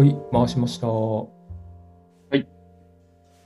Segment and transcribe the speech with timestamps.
[0.00, 0.86] はい、回しました。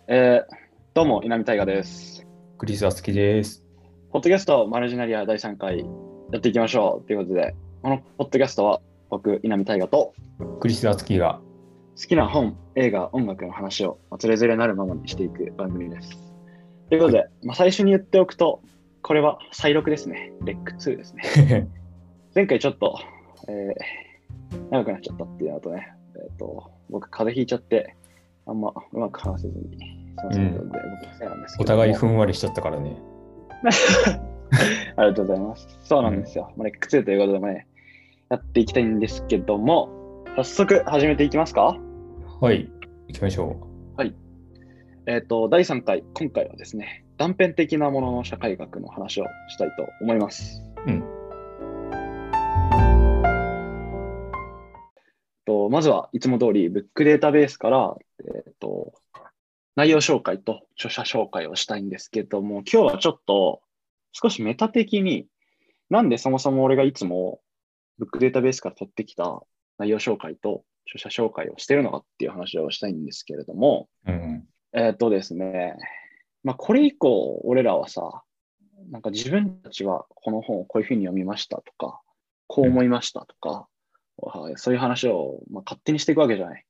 [0.07, 0.55] えー
[0.95, 2.25] どうも、稲見大我です。
[2.59, 3.67] クリス・アスキです。
[4.13, 5.81] ポッドキャストマルジナリア第3回
[6.31, 8.81] やっていきましょうということで、このポッドキャストは
[9.11, 10.15] 僕、稲見大我と
[10.61, 11.41] クリス・アスキが、
[12.01, 16.11] 好きな本、映画、音楽の話をまあつれづれなるままにしていく番組です。
[16.89, 18.63] ということで、まあ、最初に言っておくと、
[19.03, 20.33] これは再録ですね。
[20.45, 21.69] レック2ですね。
[22.33, 23.01] 前回ちょっと、
[23.49, 24.15] えー
[24.71, 27.97] 長くなっちゃったっていうのとね、えっ、と、僕、風邪ひいちゃって、
[28.47, 31.75] あんまうまく話せずに、すいませんので、僕のせいなんですけども。
[31.75, 32.97] お互いふんわりしちゃったからね。
[34.97, 35.79] ありがとうございます。
[35.83, 36.53] そうなんですよ。
[36.57, 37.67] まあレック2ということでもね、
[38.29, 39.89] やっていきたいんですけども、
[40.37, 41.77] 早速始めていきますか？
[42.41, 42.71] はい、
[43.09, 43.57] 行きましょ
[45.07, 50.63] えっ、と、第3回、今回はですね、断片的なものの社会学の話をしたいと思います。
[55.45, 58.95] とまずはいつも通り、ブックデータベースから、えっ、と、
[59.77, 63.61] 内容紹介と著者紹介をしたいんですけども、今日はちょっと
[64.13, 65.27] 少しメタ的に、
[65.91, 67.41] なんでそもそも俺がいつも
[67.99, 69.43] ブックデータベースから取ってきた
[69.79, 74.47] 内容紹介と著者紹介をしてるのかっていう話をしたいんですけれども、うん。
[74.73, 75.77] えっ、とですね、
[76.43, 78.23] まあこれ以降俺らはさ、
[78.91, 82.01] なんか自分たちはこの本をこういうふうに読みましたとか、
[82.47, 83.74] こう思いましたとか、はい
[84.57, 86.65] そういう話を、まあ、勝手にしていくわけじゃない。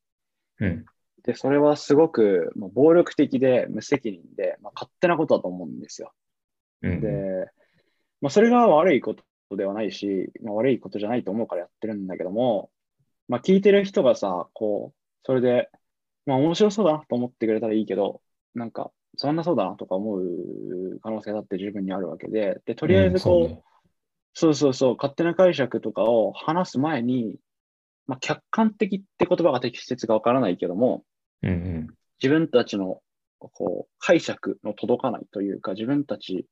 [0.61, 0.85] うん。
[1.25, 6.13] で、それはすごく、まあ、暴力的で無責任で、まあ、勝手なことだと思うんですよ。
[6.83, 7.01] うん。
[7.01, 7.09] で、
[8.21, 12.71] まあ、それが悪いことではないし、まあ、悪いことじゃないと思うからやってるんだけども、
[13.29, 15.71] まあ、聞いてる人がさ、こう、それで、
[16.27, 18.21] まあ、面白そうだなと思ってくれたらいいけど、
[18.55, 23.59] なんか、そんなそうだなとか思う可能性だって十分にあるわけで、で、とりあえずこう、うん
[24.35, 27.37] そうそうそう、勝手な解釈とかを話す前に、
[28.07, 31.05] まあ、客観的って言葉が適切かわからないけども、
[31.43, 31.57] そうね。
[31.57, 33.01] うん自分たちの
[33.39, 36.47] こう解釈の届かないというか、自分たち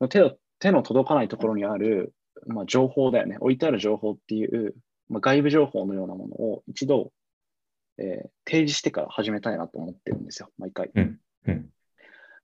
[0.00, 2.12] の手の手の届かないところにある、
[2.46, 3.38] まあ、情報だよね。
[3.40, 4.74] 置いてある情報っていう、
[5.08, 7.12] まあ、外部情報のようなものを一度、
[7.98, 10.90] えー提示してから始めたいなと思ってるんですよ、毎回。
[10.94, 11.18] うん。
[11.46, 11.70] うん。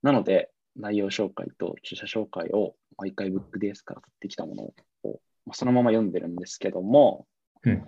[0.01, 4.63] なので、内容紹介と著者紹介を毎回ブックデースから取ってきたもの
[5.09, 7.27] を、まあそのまま読んでるんですけども、
[7.63, 7.73] うん。
[7.73, 7.83] うん。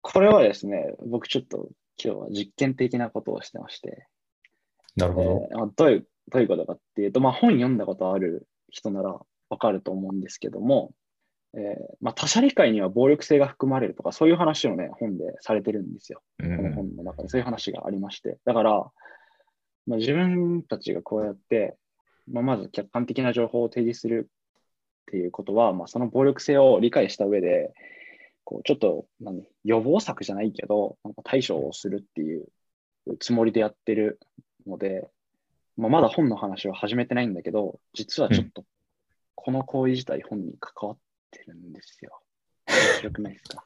[0.00, 1.70] これはですね、僕ちょっと
[2.02, 4.06] 今日は実験的なことをしてまして、
[4.96, 5.48] なるほど。
[5.50, 9.18] えーまあどういうどういうことかっていうと、まあ、本読んだことある人なら
[9.50, 10.92] わかると思うんですけども、
[11.54, 16.22] えーまあ、他者理解には暴力性が含まれるとか、そういう話をね、本でされてるんですよ。
[16.38, 16.74] うこのん。
[16.74, 18.38] 本の中でそういう話がありまして。
[18.44, 18.90] だから、
[19.86, 21.76] まあ、自分たちがこうやって、
[22.30, 27.72] まあ、まず客観的な情報を提示するっていうことは、まあ、その暴力性を理解した上で、
[28.44, 32.46] こうちょっと何予防策じゃないけど、なんか対処をするっていう
[33.20, 34.18] つもりでやってる
[34.66, 35.08] ので、
[35.76, 38.64] まあ、まだ本の話は始めてないんだけど、実はちょっと
[39.34, 40.98] この行為自体本に関わっ
[41.30, 42.20] てるんですよ。
[42.68, 43.64] 面白くないですか？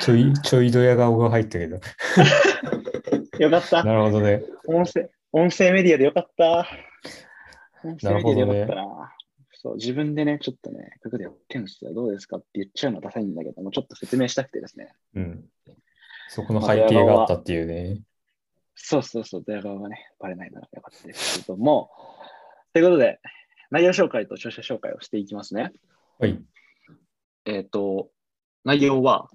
[0.00, 1.80] ちょい、ちょいドヤ顔が入ったけど。
[3.38, 3.84] よかった。
[3.84, 4.42] なるほどね。
[4.66, 6.68] 音声、音声メディアでよかった。
[7.84, 9.12] 音声メディアでよかったなな。
[9.54, 11.94] そう、自分でね、ちょっとね、ここでやってんすよ。
[11.94, 14.92] どうですかって言っちゃうのはダサいんだけども、ちょっと説明したくてですね。
[15.14, 15.44] うん。
[16.28, 18.02] そこの背景があったっていうね。
[18.74, 21.90] そうそうそう、ドヤ顔がね、バレないならよかったですけども。
[22.72, 23.20] ということで、
[23.70, 25.72] 内容紹介と著者紹介をしていきますね。
[26.18, 26.38] はい。
[27.46, 28.10] えっ、と、
[28.64, 29.28] 内容は、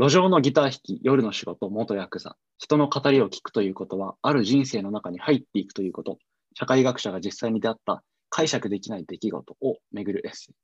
[0.00, 2.34] 路上のギター弾き、夜の仕事、元ヤクザ。
[2.56, 6.16] 人の語りを聞くということは、ある人生の中に入っていくということ。
[6.54, 10.54] 社会学者が実際に出会った解釈できない出来事をめぐるエッセイ。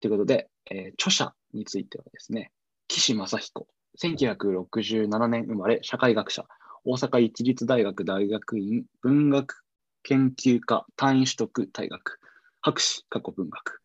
[0.00, 2.52] ということで、えー著者についてはですね、
[2.86, 3.66] 岸正彦、
[4.00, 6.46] 1967年生まれ、社会学者、
[6.84, 9.64] 大阪一律大学大学院文学
[10.04, 12.20] 研究科単位取得大学、
[12.60, 13.80] 博士過去文学、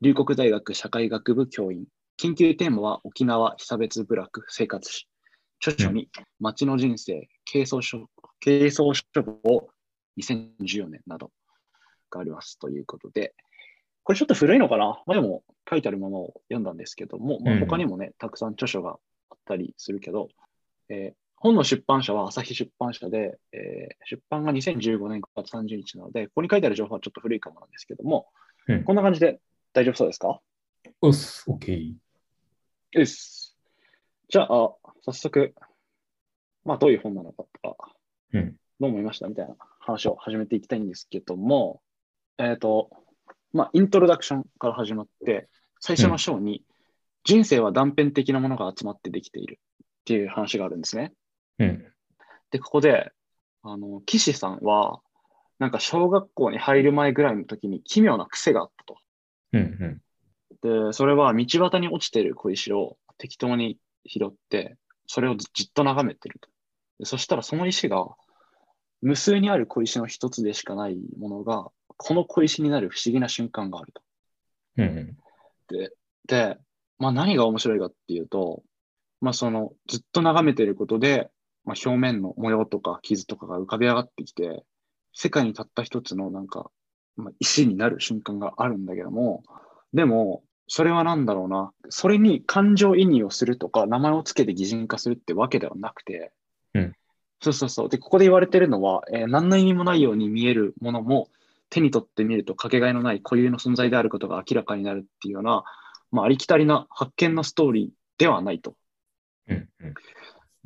[0.00, 1.84] 龍谷大学社会学部教員、
[2.20, 5.08] 研究テーマは沖縄被差別部落生活史。
[5.66, 8.08] 著書に町の人生、軽装書
[8.44, 9.68] 軽装書房
[10.18, 11.30] 2014年など
[12.10, 13.34] がありますということで、
[14.02, 18.98] これちょっと古いのかな、まあ、でも書いてあるものを読んだんですけども、まあ、うん他にもね、たくさん著書が
[19.30, 20.28] あったりするけど、
[20.90, 28.26] えー本の出版社は朝日出版社で、えー出版が2015年9月30日なので、ここに書いてある情報はちょっと古いかもなんですけども、
[28.68, 28.84] うん。
[28.84, 29.40] こんな感じで
[29.72, 30.38] 大丈夫そうですか？
[31.00, 31.94] おっす、オッケー。
[32.92, 33.56] です。
[34.28, 34.46] じゃあ、
[35.02, 35.54] 早速、
[36.64, 37.76] まあ、どういう本なのかとか、
[38.32, 38.56] うん。
[38.78, 41.82] どう思いましたみたいな話を始めていきたいんですけども、
[42.38, 42.90] えっ、と、
[43.52, 45.48] まあ、イントロダクションから始まって、
[45.80, 46.64] 最初の章に、
[47.24, 49.60] 人生は断片的なものが集まってできている
[50.04, 51.12] ていう話があるんですね。
[51.58, 51.84] うん。
[52.50, 53.12] で、ここで、
[53.62, 55.00] あの、岸さんは、
[55.58, 58.96] なんか小学校に入る前ぐらいの時に奇妙な癖があったと。
[59.52, 60.00] うん。
[60.62, 64.76] で、それは道端に落ちてる小石を適当に拾って、
[65.06, 66.48] それをじじっと眺めてると。
[66.98, 68.06] でそしたらその石が、
[69.02, 74.02] 無数にある小石の一つでしかないものが、この小石になる不思議な瞬間があると。
[74.78, 74.84] うん。
[74.84, 75.16] うん。
[76.26, 76.58] で、
[76.98, 78.62] まあ何が面白いかっていうと、
[79.20, 81.30] まあそのずっと眺めてることで、
[81.64, 84.64] まあ、表面の模様とか傷とかが浮かび上がってきて、
[85.12, 86.70] 世界にたった一つのなんか、
[87.16, 89.42] まあ、石になる瞬間があるんだけども、
[89.92, 90.42] でも、
[90.72, 96.32] それは何だろうな、それに感情移入をするとか、名前をつけて擬人化するってわけではなくて、
[96.74, 96.94] うん
[97.42, 97.88] そうそうそう。
[97.88, 101.28] で、ここで言われてるのは、えー何の意味もないように見えるものも、
[101.70, 105.64] 手に取ってみるとかけがえのない固有の存在であることが明らかになるっていうような、
[106.12, 108.76] まあ、ありきたりな発見のストーリーではないと。
[109.48, 109.68] うん。
[109.80, 109.94] うん。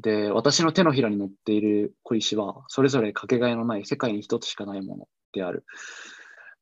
[0.00, 5.64] で、私の手のひらに乗っている小石は、それぞれかけがえのない世界に一つしかないものである。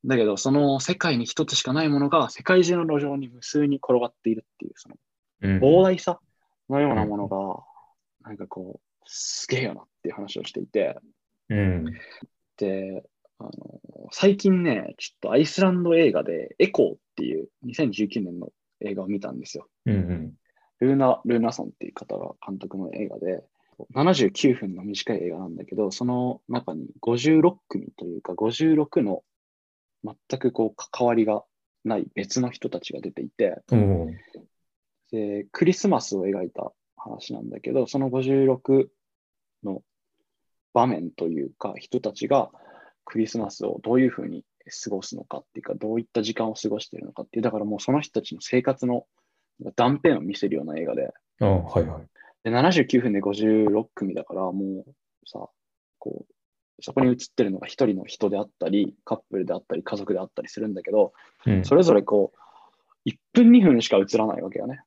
[0.05, 4.97] だけど、その世界に一つしかないものが世界中の路上に無数に転がっているっていう、その
[5.43, 5.59] うん。
[5.59, 6.19] 膨大さ
[6.69, 10.99] のようなものが、なんかこう、すげえよなっていう話をしていて、
[11.49, 11.85] うん。
[12.57, 13.05] で、
[13.39, 13.51] あの
[14.13, 18.51] 最近ね、ちょっとアイスランド映画で、エコーっていう2019年の
[18.81, 19.67] 映画を見たんですよ。
[19.87, 19.95] うん。
[19.95, 20.33] うん。
[20.81, 23.45] ルーナ・ルーナソンっていう方が監督の映画で、
[23.95, 29.23] 79分の短い映画なんだけど、その中に56組というか、56の
[30.05, 31.45] 全くこう関わりが
[31.85, 34.13] ない別の人たちが出ていて、おー
[35.13, 38.87] でクリスマスを描いた話なんだけど、その56
[39.63, 39.83] の
[40.73, 42.51] 場面というか、人たちが
[43.05, 44.45] クリスマスをどういうふうに
[44.85, 49.07] 過ごすのかっていうか、どういった時間を過ごしているのかっていう、だからもうその人たちの生活の
[49.77, 52.07] 断片を見せるような映画で、あはいはい。
[52.45, 54.95] で79分で56組だから、もう
[55.27, 55.49] さ、
[55.99, 56.35] こう、
[56.81, 61.13] そこに映ってるのが一人の人であったり、カップルであったり、家族であったりするんだけど、
[61.47, 61.65] うん。
[61.65, 64.81] それぞれこう、1分2分しか映らないわけよね。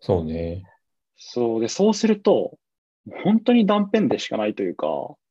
[0.00, 0.64] そうね。
[1.16, 2.58] そうで、そうすると、
[3.24, 4.86] 本当に断片でしかないというか、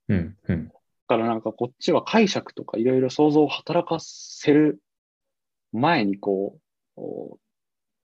[0.09, 0.37] うん。
[0.47, 0.67] うん。
[0.67, 0.73] だ
[1.07, 4.79] からなんかこっちは解釈とかいろいろ想像を働かせる
[5.71, 6.61] 前にこう、
[6.95, 7.39] こう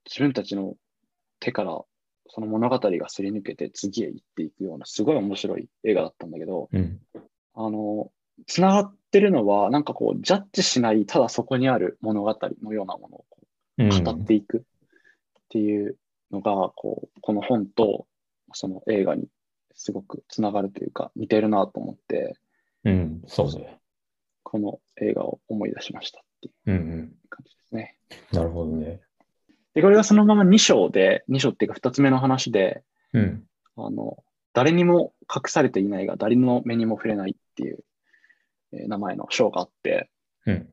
[0.06, 0.74] 自分たちの
[1.38, 1.80] 手から
[2.28, 7.00] その物語がすり抜けて次へ行っていくようなすごい面白い映画だったんだけど、うん。
[7.54, 8.10] あの、
[8.46, 14.62] つながってるのはなんかこうジャッジしないただそこにある物語のようなものを語っていくっ
[15.50, 15.96] ていう
[16.30, 18.06] のが、こう、この本と
[18.52, 19.28] その映画に
[19.74, 22.36] すごくつながるというか似てるなと思って、
[22.84, 23.22] うん。
[23.26, 23.78] そうね。
[24.42, 26.76] この映画を思い出しましたっていううん。
[26.76, 27.12] うん。
[27.28, 27.96] 感じですね。
[28.32, 29.00] なるほどね。
[29.74, 32.82] で、これがそのまま2章で、2章っていうか2つ目の話で、
[33.12, 33.44] うん。
[33.76, 37.78] あの、誰にも隠されていないが、誰の目にも触れないっていう、
[38.72, 40.10] えー名前の章があって、
[40.46, 40.68] うん。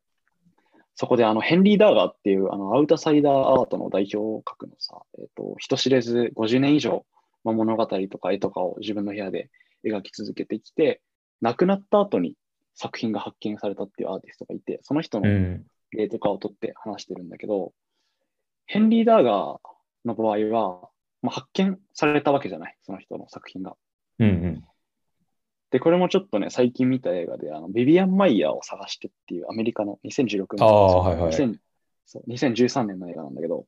[0.95, 7.05] そこであの、ヘンリー・ダーガーっていう、あの、アウトサイダーアートの代表格のさ、えっ、と、人知れず50年以上、
[7.43, 9.49] まあ、物語とか絵とかを自分の部屋で
[9.85, 11.01] 描き続けてきて、
[11.41, 12.35] 亡くなった後に
[12.73, 15.65] 作品が発見されたっていうアーティストがいて、その人のうん。
[15.91, 17.73] 例とかを取って話してるんだけど、
[18.65, 19.57] ヘンリー・ダーガー
[20.05, 20.89] の場合は、
[21.21, 23.75] まあ、発見されたわけじゃない、その人の作品が。
[24.19, 24.27] うん。
[24.27, 24.63] うん。
[25.71, 31.57] で、これもちょっとね、最近見た映画で、あのビビアン・マイヤーを探してっていうアメリカの2016年ああはいはい2000
[32.05, 33.65] そう2013年の映画なんだけど、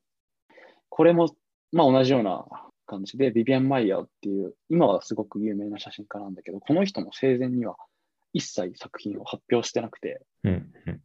[0.87, 1.35] これも、
[1.71, 2.45] まあ同じような
[2.85, 7.75] 感じで、ビビアン・マイヤーっていう、今はすごく有名な写真家なんだけど、この人も生前には
[8.33, 10.71] 一切作品を発表してなくて、うん。
[10.87, 11.01] うん。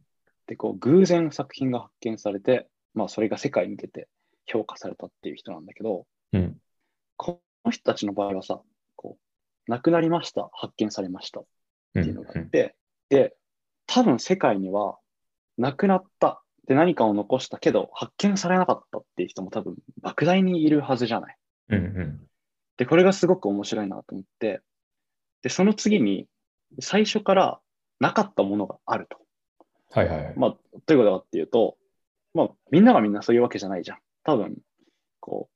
[0.47, 4.07] で、こう、偶然作品が発見されて、まあ、それが世界に出て
[4.45, 6.05] 評価されたっていう人なんだけど、
[6.35, 6.57] うん。
[7.15, 8.61] この人たちの場合はさ、
[8.95, 9.17] こ
[9.67, 11.45] う、亡くなりました、発見されましたっ
[11.95, 12.75] うんていうのがあって、
[13.09, 13.35] で、
[13.87, 14.97] 多分世界には、
[15.57, 21.37] 亡くなった、で何かを残したけど、発見されなかったっていう人も多分、莫大にいるはずじゃない。
[21.69, 21.77] うん。
[21.77, 22.27] うん。
[22.77, 24.61] で、これがすごく面白いなと思って、
[25.41, 26.27] で、その次に、
[26.81, 27.59] 最初から
[27.99, 29.17] なかったものがあると。
[29.91, 30.33] はいはいはい。
[30.35, 31.77] まあ、どういうことかっていうと、
[32.33, 33.99] まあ、みんながみんなそういうわけじゃないじゃん。
[34.23, 34.57] 多分、
[35.21, 35.54] こう、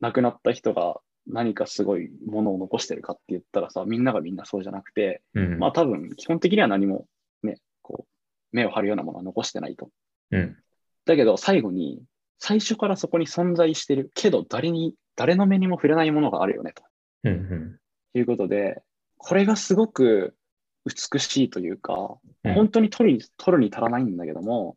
[0.00, 5.58] 亡くなった人が何かすごいものを残してるかって言ったらさ、みんながみんなそうじゃなくて、うん。
[5.58, 7.06] まあ多分、基本的には何も
[7.42, 9.90] ね、こう、目を張るようなものは残してないと。
[10.30, 10.56] うん。
[11.04, 12.02] だけど、最後に、
[12.38, 16.84] 最初からそこに存在してるけど、誰に、誰の目にも触れないものがあるよね、と
[17.24, 17.32] うん。
[17.32, 18.18] うん。
[18.18, 18.82] いうことで、
[19.18, 20.36] これがすごく
[20.84, 24.76] 美しいというか、うん本当に取るに取るに足らないんだけども、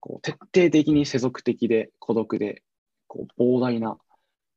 [0.00, 2.62] こう徹底的に世俗的で孤独で、
[3.06, 3.98] こう膨大な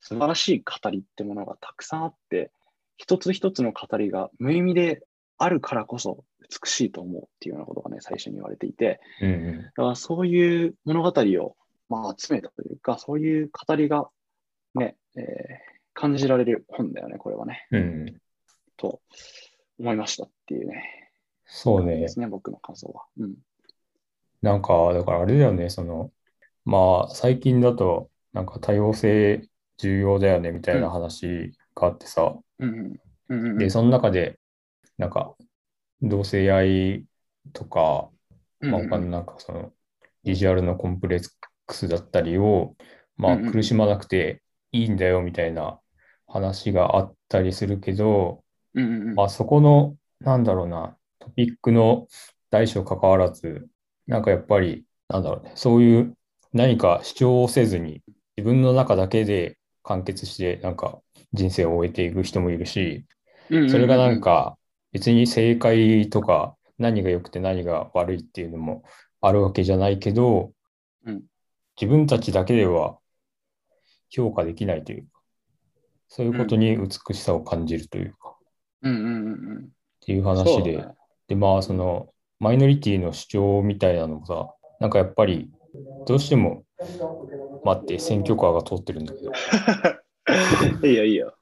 [0.03, 2.51] 素晴らしい語りってものがたくさんあって、
[2.97, 5.03] 一つ一つの語りが無意味で
[5.37, 9.61] あるからこそ美しいと思うっていうようなことがね、最初に言われていて、うんうん。
[9.63, 11.55] だからそういう物語を、
[11.89, 14.09] まあ、集めたというか、そういう語りが
[14.75, 18.21] ね、えー感じられる本だよね、これはね、うん。
[18.77, 19.01] と
[19.79, 21.11] 思いましたっていうね、
[21.45, 22.09] そうねで。
[22.09, 23.05] すね、僕の感想は。
[23.17, 23.35] うん。
[24.41, 26.11] なんか、だからあれだよね、その、
[26.65, 32.35] まあ、最近だと、なんか多様性重要だよねみたいな話があってさ、
[33.57, 34.39] で、その中で、
[34.97, 35.35] なんか、
[36.01, 37.05] 同性愛
[37.53, 38.09] とか、
[38.59, 39.73] まあ、他のなんかその、
[40.23, 41.29] ビジュアルのコンプレッ
[41.65, 42.75] クスだったりを、
[43.17, 45.79] まあ、苦しまなくていいんだよみたいな
[46.27, 48.43] 話があったりするけど、
[49.15, 52.07] まあ、そこの、なんだろうな、トピックの
[52.49, 53.67] 大小関わらず、
[54.07, 56.17] なんかやっぱり、なんだろうね、そういう
[56.53, 58.01] 何か主張をせずに、
[58.37, 60.99] 自分の中だけで完結して、なんか
[61.33, 63.05] 人生を終えていく人もいるし、
[63.49, 64.57] それがなん、か
[64.91, 68.83] 別に正解とか何が良くて何が悪いっていうのも
[69.21, 70.51] あるわけじゃないけど、
[71.05, 71.23] うん。
[71.79, 72.97] 自分たちだけでは
[74.09, 75.07] 評価できないというか、
[76.07, 78.35] そういうことに美しさを感じるというか、
[78.83, 79.09] うんうんうんう
[79.61, 79.65] ん。
[79.65, 79.69] っ
[80.05, 80.85] ていううん、話で、
[81.27, 82.09] で、まあ、その、
[82.39, 85.49] マイノリティの主張みたいなのもさ、なんかやっぱり、
[86.05, 86.63] どうしても、
[87.63, 89.31] 待って、選挙カーが通ってるんだけど、
[90.87, 91.37] いいよ、いいよ。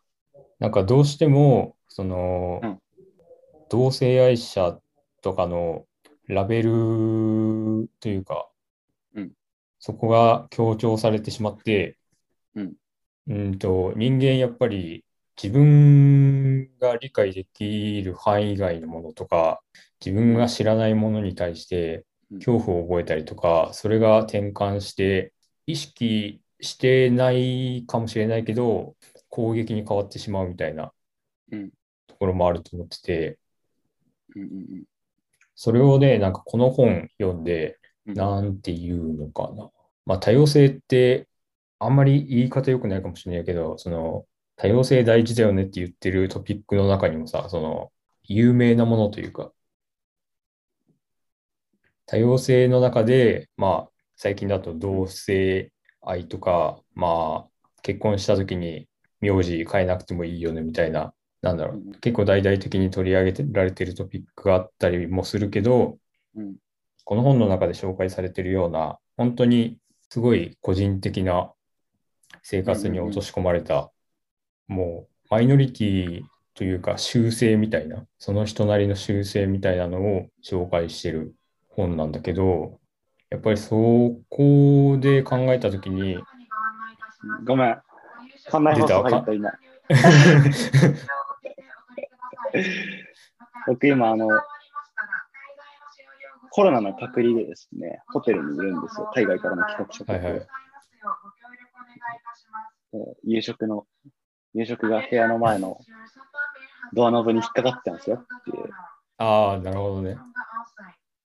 [0.59, 2.79] なんかどうしても、その、うん。
[3.69, 4.79] 同性愛者
[5.21, 5.85] とかの
[6.27, 8.49] ラベルというか、
[9.15, 9.33] うん。
[9.79, 11.97] そこが強調されてしまって、
[12.55, 12.73] うん。
[13.27, 15.05] うんと、人間やっぱり
[15.41, 19.61] 自分が理解できる範囲外のものとか、
[20.03, 25.33] 自分が知らないものに対してうん恐怖を覚えたりとか、それが転換して、
[25.65, 28.95] 意識してないかもしれないけど、
[29.29, 30.91] 攻撃に変わってしまうみたいな
[31.51, 31.71] うん。
[32.07, 33.39] ところもあると思ってて、
[35.55, 38.13] それをね、なんかこの本読んで、うん。
[38.15, 39.69] なんていうのかな。
[40.05, 41.27] まあ多様性って、
[41.79, 47.91] あんまり言い方良くないかもしれないけど、その多様性大事だよねって言ってるトピックの中にもさ、その
[48.23, 49.51] 有名なものというか、
[52.11, 58.89] 多様性の中で、まあ最近だと同性愛とか、まあ結婚した時に
[59.21, 61.99] 名字変えなくてもいいよねみたいな、なんだろう。
[62.01, 65.99] 結構大々的に取り上げられてるトピックがあったりもするけど、
[66.35, 66.55] うん。
[67.05, 69.77] この本の中で紹介されているような、本当に
[70.09, 71.53] すごい個人的な
[72.43, 73.89] 生活に落とし込まれた、
[74.67, 76.21] もうマイノリティ
[76.55, 81.35] というか習性みたいな、その人なりの習性みたいなのを紹介してる
[81.81, 82.79] 本なんだけど、
[83.29, 86.17] やっぱりそこで考えたときに、
[87.45, 87.81] ごめん。
[88.45, 89.51] 館内放送入った今。
[93.67, 94.29] 僕今あの、
[96.49, 99.09] コロナの隔離でですね、ホテルにいるんですよ。
[99.13, 100.33] 海外からの帰国者と、はいはい。
[100.33, 100.47] で
[103.23, 103.87] 夕食の、
[104.53, 105.79] 夕食が部屋の前の
[106.93, 108.69] ドアノブに引っかかってたんですよっていう、
[109.17, 110.17] ああ、なるほどね。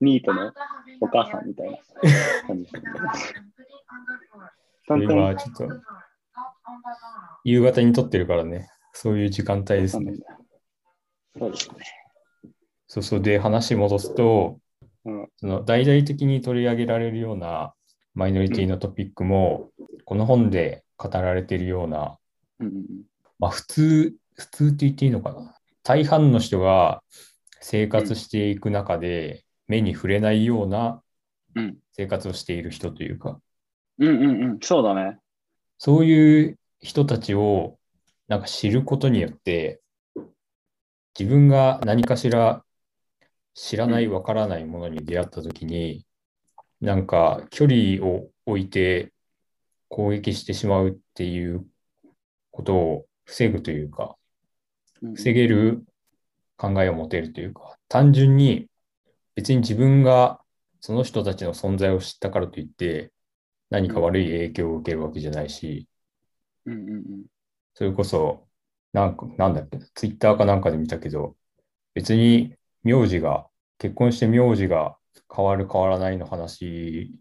[0.01, 0.53] ニートの
[1.01, 1.79] お母さんみたいな
[2.47, 3.35] 感じです
[4.89, 5.69] ちょっと
[7.45, 10.15] 夕方に撮ってるからね、そういう時間帯ですね。
[11.39, 11.77] そうですね。
[12.89, 13.21] そうそう。
[13.21, 14.59] で、話戻すと、
[15.05, 17.75] うんその大々的に取り上げられるような
[18.15, 19.71] マイノリティのトピックも、
[20.05, 22.19] この本で語られているような、
[22.59, 22.87] うんうん
[23.39, 25.55] まあ普通、普通って言っていいのかな。
[25.85, 27.03] 大半の人が
[27.61, 31.03] 生活していく中で目に触れないような
[31.57, 31.79] うん。
[31.93, 33.41] 生活をしている人というか、
[33.99, 34.45] うんうんうん。
[34.51, 35.19] うん、そうだね。
[35.79, 37.79] そういう人たちを
[38.29, 39.81] なんか知ることによって、
[41.19, 42.63] 自分が何かしら
[43.55, 46.05] 知らない、わからないものに出会ったときに、
[46.83, 49.13] なんか距離を置いて
[49.89, 51.67] 攻撃してしまうっていう
[52.51, 54.17] ことを防ぐというか、
[55.15, 55.85] 防げる
[56.59, 58.67] 考えを持てるというか、単純に
[59.37, 60.41] 別に自分が
[60.81, 63.13] その人たちの存在を知ったからといって、
[63.71, 65.89] 何か悪い影響を受けるわけじゃないし、
[66.65, 67.27] うんうんうん。
[67.75, 68.49] それこそ、
[68.93, 71.37] なんか、なんだっけ、ツイッターかなんかで見たけど、
[71.95, 73.47] 別に名字が、
[73.79, 74.97] 結婚して名字が
[75.35, 77.13] 変わる変わらないの話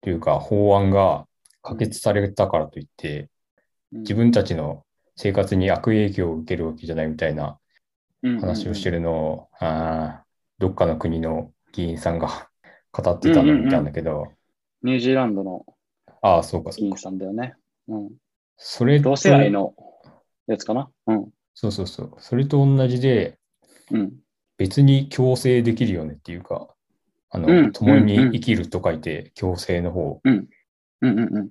[0.00, 1.26] というか、法案が
[1.60, 3.30] 可決されたからといって、
[3.92, 4.00] うん。
[4.00, 4.84] 自分たちの
[5.16, 7.58] 生活に悪影響を受けるわけじゃないみたいな
[8.22, 10.24] 話をしてるのを、あー
[10.58, 12.48] どっかの国の議員さんが
[12.92, 14.28] 語ってたのを見たんだけど、
[14.82, 15.66] ニュージーランドの
[16.22, 16.80] ああ、そうか、そうか。
[16.82, 17.54] 議員さんだよね。
[17.88, 18.10] うん
[18.56, 19.74] それと同性愛の
[20.46, 20.88] やつかな？
[21.08, 21.28] うん。
[21.54, 22.14] そうそうそう。
[22.18, 23.36] それと同じで、
[23.90, 24.12] うん。
[24.56, 26.72] 別に共生できるよねっていうか、
[27.30, 30.20] あの、うん共に生きると書いて共生の方。
[30.22, 30.48] うん
[31.00, 31.50] うんうん。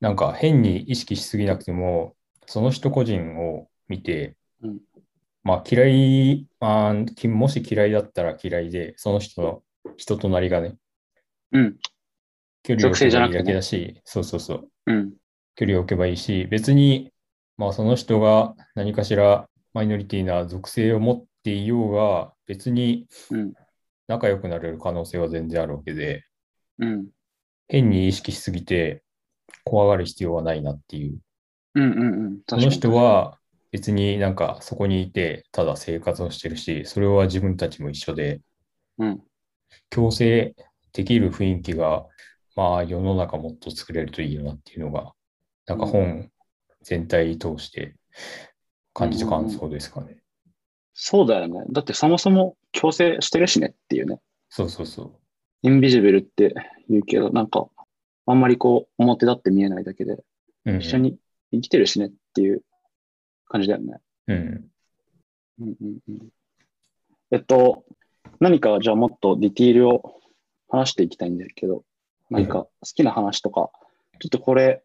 [0.00, 2.14] なんか変に意識しすぎなくても、
[2.46, 4.80] その人個人を見て、うん
[5.44, 9.62] まあ嫌い、まあ、きもし嫌いだったら嫌いで、その人の
[9.96, 10.76] 人となりがね、
[11.52, 11.76] うん。
[12.62, 15.12] 距離を置けばいいだけだし、そうそうそう、うん。
[15.56, 17.12] 距離を置けばいいし、別に、
[17.56, 23.52] まあその人が何かしらマイノリティな属性を持っていようが、別にうん。
[24.08, 26.24] 仲良くなれる可能性は全然あるわけで、
[26.78, 27.06] うん。
[27.68, 29.02] 変に意識しすぎて
[29.64, 31.18] 怖がる必要はないなっていう。
[31.74, 32.38] うんうんうん。
[32.48, 33.38] その人は
[33.72, 38.40] 別になんかそこにいてただ生活をしてるし、それは自分たちも一緒で、
[38.98, 39.22] うん。
[39.88, 40.54] 共生
[40.92, 42.06] できる雰囲気が、
[42.54, 45.12] まあ世の中もっと作れるといいよなっていうのが、
[45.66, 46.30] なんか本
[46.82, 47.96] 全体通して
[48.92, 50.18] 感じた感想ですかね。
[50.92, 51.64] そうだよね。
[51.70, 54.20] だってそもそも強制してるしねっていうね。
[54.50, 55.12] そうそうそう。
[55.62, 56.54] インビジブルって
[56.90, 57.66] 言うけど、なんか、
[58.26, 60.22] あんまりこう、表立って見えないだけで、
[60.66, 61.16] うん、一緒に
[61.52, 62.62] 生きてるしねっていう
[63.52, 64.00] 感じだよね。
[64.28, 64.70] うん。
[65.60, 66.28] うんうんうん。
[67.30, 67.84] えっと、
[68.40, 70.20] 何かじゃあもっとディティールを
[70.70, 71.84] 話していきたいんだけど、
[72.30, 73.70] 何か好きな話とか、
[74.20, 74.82] ちょっとこれ、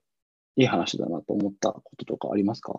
[0.58, 2.74] いい話だなと思ったこととかありますか？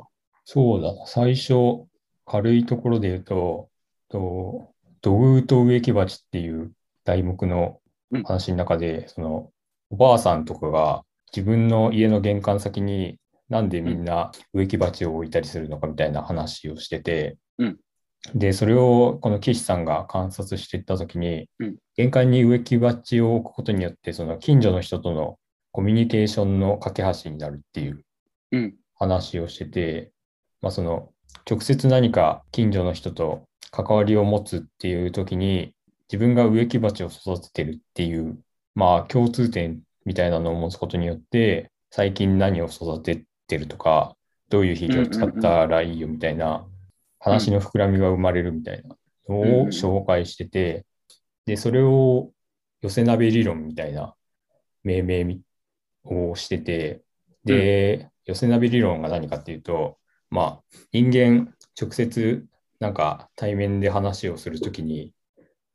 [0.45, 1.07] そうだな。
[1.07, 1.87] 最初、
[2.26, 3.68] 軽いところで言うと、
[4.11, 6.73] と土偶と植木鉢っていう
[7.04, 7.80] 題目の
[8.25, 9.50] 話の中で、その
[9.90, 11.04] おばあさんとかが
[11.35, 13.18] 自分の家の玄関先に
[13.49, 17.78] なんでみんな植木鉢を置いたりするのかみたいな話をしてて、うん。
[18.35, 21.76] で、それをこの岸さんが観察していったときに、うん。
[21.97, 25.38] 玄関に植木鉢を置くことによって、その近所の人との
[25.73, 28.05] コミュニケーションの架け橋になるっていう
[28.52, 28.75] うん。
[28.95, 30.12] 話をしてて、
[30.61, 31.11] まあ、その
[31.49, 35.73] 直接何か近所の人と関わりを持つっていう時に
[36.11, 38.39] 自分が植木鉢を育ててるっていう、
[38.75, 44.17] まあ、共通点みたいなのを持つことによって最近何を育ててるとか
[44.49, 46.65] どういう肥料を使ったらいいよみたいな
[47.19, 48.97] 話の膨らみが生まれるみたいな
[49.28, 50.87] のを紹介してて
[51.47, 52.30] でそれを
[52.80, 54.15] 寄せ鍋理論みたいな
[54.84, 55.39] 命名
[56.04, 57.02] をしてて
[57.49, 59.99] で、寄せ鍋理論が何かっていうと、
[60.30, 62.47] まあ、人間、直接、
[62.78, 65.13] なんか対面で話をするときに、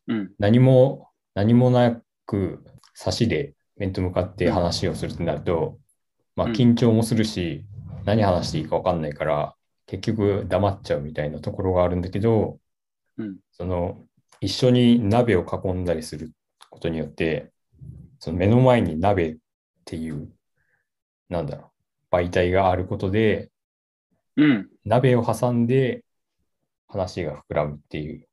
[0.07, 0.31] うん。
[0.37, 5.79] 何も、何もなく、差しで面と向かって話をするとなると、
[6.35, 7.65] まあ、うん緊張もするし、
[8.05, 12.59] 何話していいか分かんないから、結局黙っちゃうみたいなところがあるんだけど、
[13.17, 13.37] うん。
[13.51, 14.05] その、
[14.41, 16.31] 一緒に鍋を囲んだりする
[16.69, 17.51] ことによって、
[18.19, 19.37] その目の前に鍋っ
[19.85, 20.33] ていう、
[21.29, 21.71] なんだろ
[22.11, 23.51] う、媒体があることで、
[24.35, 24.69] うん。
[24.85, 26.03] 鍋を挟んで
[26.87, 28.27] 話が膨らむっていう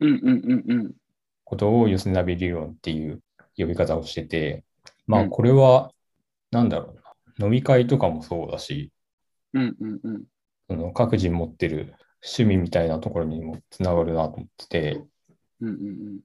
[0.00, 0.94] うんうんうんうん。
[1.44, 3.22] ことを寄せ鍋理論っていう
[3.56, 4.64] 呼び方をしてて、
[5.06, 5.92] まあうんこれは、
[6.54, 8.92] なんだろうな、飲み会とかもそうだし、
[9.52, 10.24] うんうんうん。
[10.70, 15.04] その各人持ってる趣味みたいなところにもつながるなと思ってて、
[15.60, 16.20] うんうん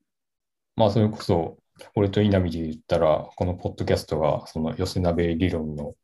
[0.75, 1.57] まあそれこそ、
[1.95, 5.95] 俺と稲見で言ったら、このポッドキャストがその寄せ鍋理論の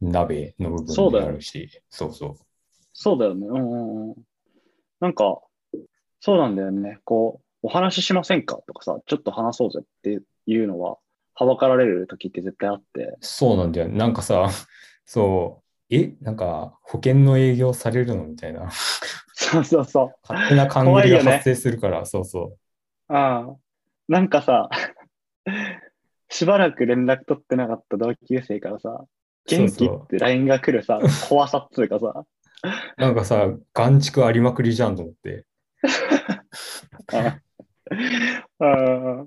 [0.00, 2.34] 鍋の部分になるし、そうそう。
[2.94, 3.46] そうだよね。
[3.46, 4.14] うんうんうん。
[5.00, 5.42] なんか、
[6.20, 7.00] そうなんだよね。
[7.04, 8.60] こう、お話ししませんか？
[8.66, 10.96] とかさ、ちょっと話そうぜっていうのは、
[11.34, 13.16] はばかられる時って絶対あって。
[13.20, 13.88] そうなんだよ。
[13.88, 14.48] なんかさ、
[15.04, 18.24] そう、え、なんか保険の営業されるの？
[18.24, 18.70] みたいな。
[19.34, 20.14] そうそうそう。
[20.28, 22.56] 勝手な勘繰りが発生するから、そうそ
[23.08, 23.12] う。
[23.12, 23.56] ああ。
[24.08, 24.68] なんかさ、
[26.28, 29.04] しばらく連絡取ってなかった同級生からさ、
[29.46, 32.24] 元気そうって LINE が来るさ、怖さっつうかさ、
[32.96, 35.44] なんかさ、眼畜ありまくりじゃんと思って。
[37.12, 39.26] ああ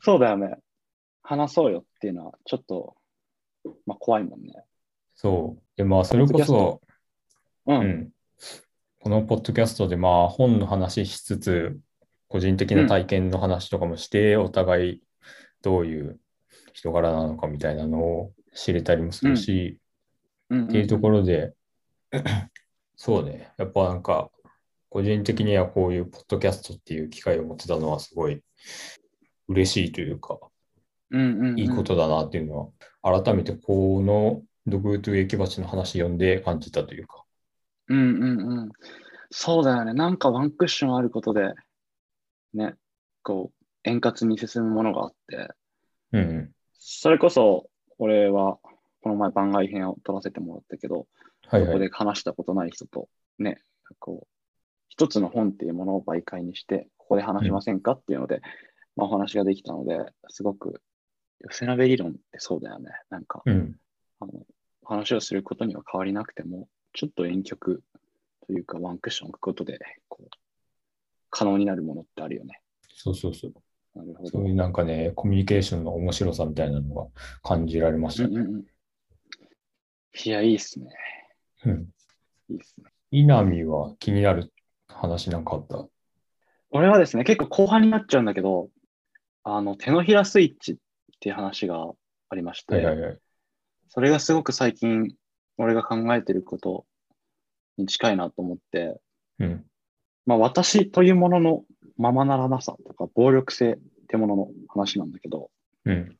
[0.00, 0.56] そうだよね。
[1.24, 2.94] 話そうよっていうのは、ちょっと、
[3.86, 4.52] まあ怖いもんね。
[5.14, 5.62] そう。
[5.76, 6.80] で、まあ、それこそ、
[7.66, 7.74] う。
[7.74, 8.10] うんん。
[9.00, 11.78] このポッドキャストで、まあ、本の話しつつ、
[12.28, 15.02] 個人的な体験の話とかもして、お互い
[15.62, 16.20] どういう
[16.72, 19.78] 人柄なのかみたいなのを知れたりもするし、
[20.50, 21.54] うんっていうところで、
[22.96, 24.30] そうね、やっぱなんか、
[24.90, 28.42] 個人的にはこういうポッドキャストっていう機会を持てたのはすごい
[29.48, 30.38] 嬉しいというか、
[31.56, 32.72] いいことだなっていうの
[33.02, 37.24] は、改めてこのドグート植木鉢の話読んで感じたというか。
[37.88, 38.72] うんうんうん。
[39.30, 39.92] そうだよね。
[39.92, 41.54] なんかワンクッションあることで、
[42.54, 42.74] ね、
[43.22, 45.48] こう、円滑に進むものがあって、
[46.12, 46.50] うんうん。
[46.72, 48.58] それこそ、俺は
[49.02, 51.06] この前番外編を撮らせてもらったけど、
[51.44, 51.78] そこはいはい。
[51.80, 53.60] で話したことない人とね、
[53.98, 54.26] こう、
[54.88, 58.40] 一つの本っていうものを媒介にして、ここで話しませんかっていうので、
[58.96, 59.98] まあお話ができたので、
[60.28, 60.80] すごく、
[61.48, 62.90] 寄せ鍋理論ってそうだよね。
[63.10, 63.76] なんか、うん。
[64.20, 64.32] あの、
[64.84, 67.82] 話をすることには変わりなくても、ちょっと遠曲
[68.46, 69.78] というかワンクッション置くことで、
[70.08, 70.30] こう、
[71.30, 72.60] 可能になるものってあるよね。
[72.94, 73.52] そうそうそう。
[73.94, 74.30] なるほど。
[74.30, 77.06] そういうなんかね、コミュニケーションの面白さみたいなのが
[77.42, 78.28] 感じられましたね。
[78.28, 78.64] うんうんうん
[80.24, 80.86] いや、いいっすね。
[81.66, 81.88] うん。
[82.48, 82.84] いいっすね。
[83.10, 84.52] 稲見は気になる
[84.86, 85.88] 話なんかあった？
[86.70, 88.70] 俺はですね、結構後半になっちゃうんだけど、
[89.42, 90.76] あの、手のひらスイッチっ
[91.20, 91.92] ていう話が
[92.28, 93.18] ありまして、はいはいはい。
[93.88, 95.14] それがすごく最近、
[95.56, 96.84] 俺が考えてること
[97.76, 99.00] に近いなと思って、
[99.38, 99.64] うん。
[100.26, 101.64] まあ、私というものの
[101.96, 105.50] ままならなさとか暴力性ってものの話なんだけど、
[105.84, 106.16] うん。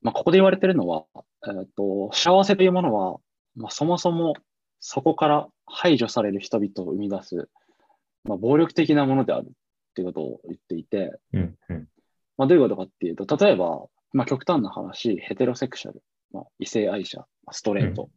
[0.00, 1.04] まあ、ここで言われてるのは、
[1.46, 3.18] えーと、幸せというものは、
[3.56, 4.34] まあ、そもそも
[4.80, 7.48] そこから排除される人々を生み出す、
[8.24, 9.50] まあ、暴力的なものであるっ
[9.94, 11.54] ていうことを言っていて、うん。
[11.68, 11.88] うん。
[12.36, 18.10] まあ、どういうことかっていうと、例えば、まあ、極端な話、ヘテロセクシャル、まあ、異性愛者、まあストレート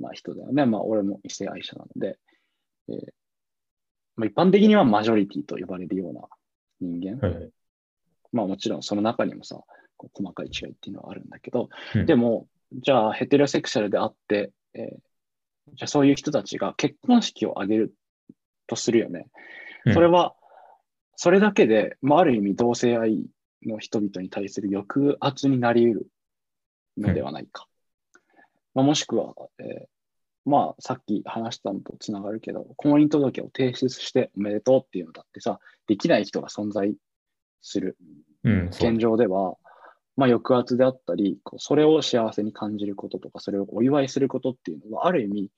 [0.00, 0.66] な人だよね。
[0.66, 2.18] まあ、俺も異性愛者なので、
[2.88, 2.96] えー
[4.16, 6.22] まあ、一般的にはマジョリティと呼ばれるような
[6.80, 7.26] 人間。
[7.26, 7.50] はいはい。
[8.32, 9.60] まあ、もちろんその中にもさ、
[9.96, 14.98] こう細かい違いっていうのはあるんだけど、うんでも、じゃあヘテロセクシャルであって、えー
[15.76, 17.94] じゃあそういう人たちが結婚式を挙げる
[18.66, 19.28] とするよね。
[19.86, 20.34] うんそれは、
[21.16, 23.24] それだけで、まあ、ある意味同性愛
[23.68, 26.06] の人々に対する抑圧になり得る
[26.98, 27.66] のではないか。
[28.74, 29.86] まあ、もしくは、えー
[30.44, 36.94] まあ、さっき話したのとつながるけど、婚姻届を提出しておめでとうっていうのだってさ、できない人が存在
[37.62, 37.96] する
[38.42, 39.56] 現状では、
[40.16, 45.50] まあ、抑圧であったり、こうそれを幸せに感じることとか、それをお祝いすることっていうのは、ある意味、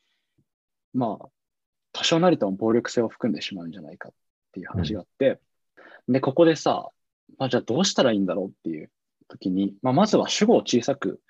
[0.94, 1.28] まあ、
[1.92, 4.12] 多少なりとも暴力性を含んでしまうんじゃないかっ
[4.52, 5.40] ていう話があって、
[6.08, 6.90] で、ここでさ、
[7.38, 8.90] まあ、じゃあどうしたらいいんだろうっていう
[9.28, 11.20] 時に、まあ、まずは主語を小さく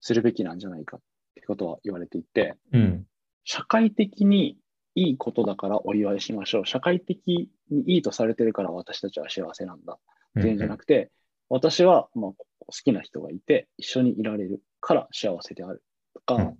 [0.00, 1.00] するべきなんじゃないかっ
[1.34, 3.06] てことは言われていて、うん。
[3.44, 4.56] 社会的に
[4.94, 6.66] いいことだからお祝いしましょう。
[6.66, 9.98] 社会的にいいとされてるから私たちは幸せなんだ。
[10.38, 11.10] っていうんじゃなくて、
[11.48, 15.82] 私はまあ好きな人がいて一緒にいられるから幸せである
[16.14, 16.58] とか、うん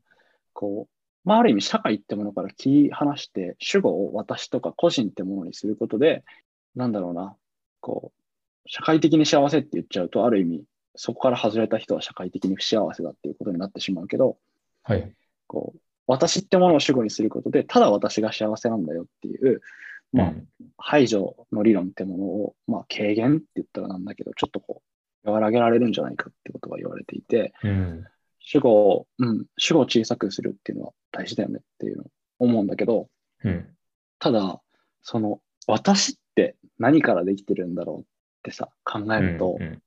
[0.54, 6.24] こう、まあ、ある意味社会ってものから切り離して主語を私とか個人ってものにすることで、
[6.74, 7.36] なんだろうな、
[7.80, 8.23] こう、
[8.66, 10.64] 社会的に幸せって言っちゃうと、ある意味
[10.96, 14.38] そこから外れた人は社会的に不幸せだっていうことになってしまうけど、
[14.82, 15.12] はい。
[15.46, 19.60] こう、私ってものを主語にすることで、ただ私が幸せなんだよっていう、
[20.12, 24.82] まあ、うん排除の理論ってものを、まあ、軽減って言ったらなんだけど、ちょっとこ
[25.24, 28.04] う、和らげられるんじゃないかってことが言われていて、うん。
[28.38, 32.06] 主語を、うん、主語を小さくするっていうのは大事だよねっていうのを
[32.40, 33.08] 思うんだけど、
[33.44, 33.66] うん。
[34.18, 34.60] ただ、
[35.00, 38.04] その、私って何からできてるんだろうっ
[38.44, 39.82] てさ、考えると、うん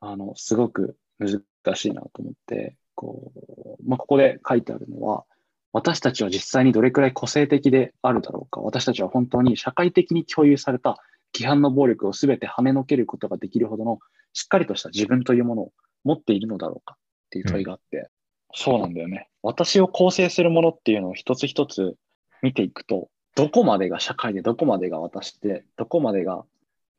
[0.00, 1.42] あの、すごく難
[1.74, 3.32] しいなと思って、こ
[3.80, 5.24] う、まあ、ここで書いてあるのは、
[5.72, 8.60] 私たちは実際にどれくらい個性的であるだろうか。
[8.60, 10.96] 私たちは本当に社会的に共有された
[11.34, 13.98] 規範の暴力を全て跳ねのけることができるほどの
[14.32, 15.72] しっかりとした自分というものを
[16.04, 18.08] 持っているのだろうかっていう問いがあって、
[18.54, 19.28] そうなんだよね。
[19.42, 21.96] 私を構成するものっていうのを一つ一つ
[22.42, 26.44] 見ていくと、どこまでが社会で、どこまでが私で、どこまでが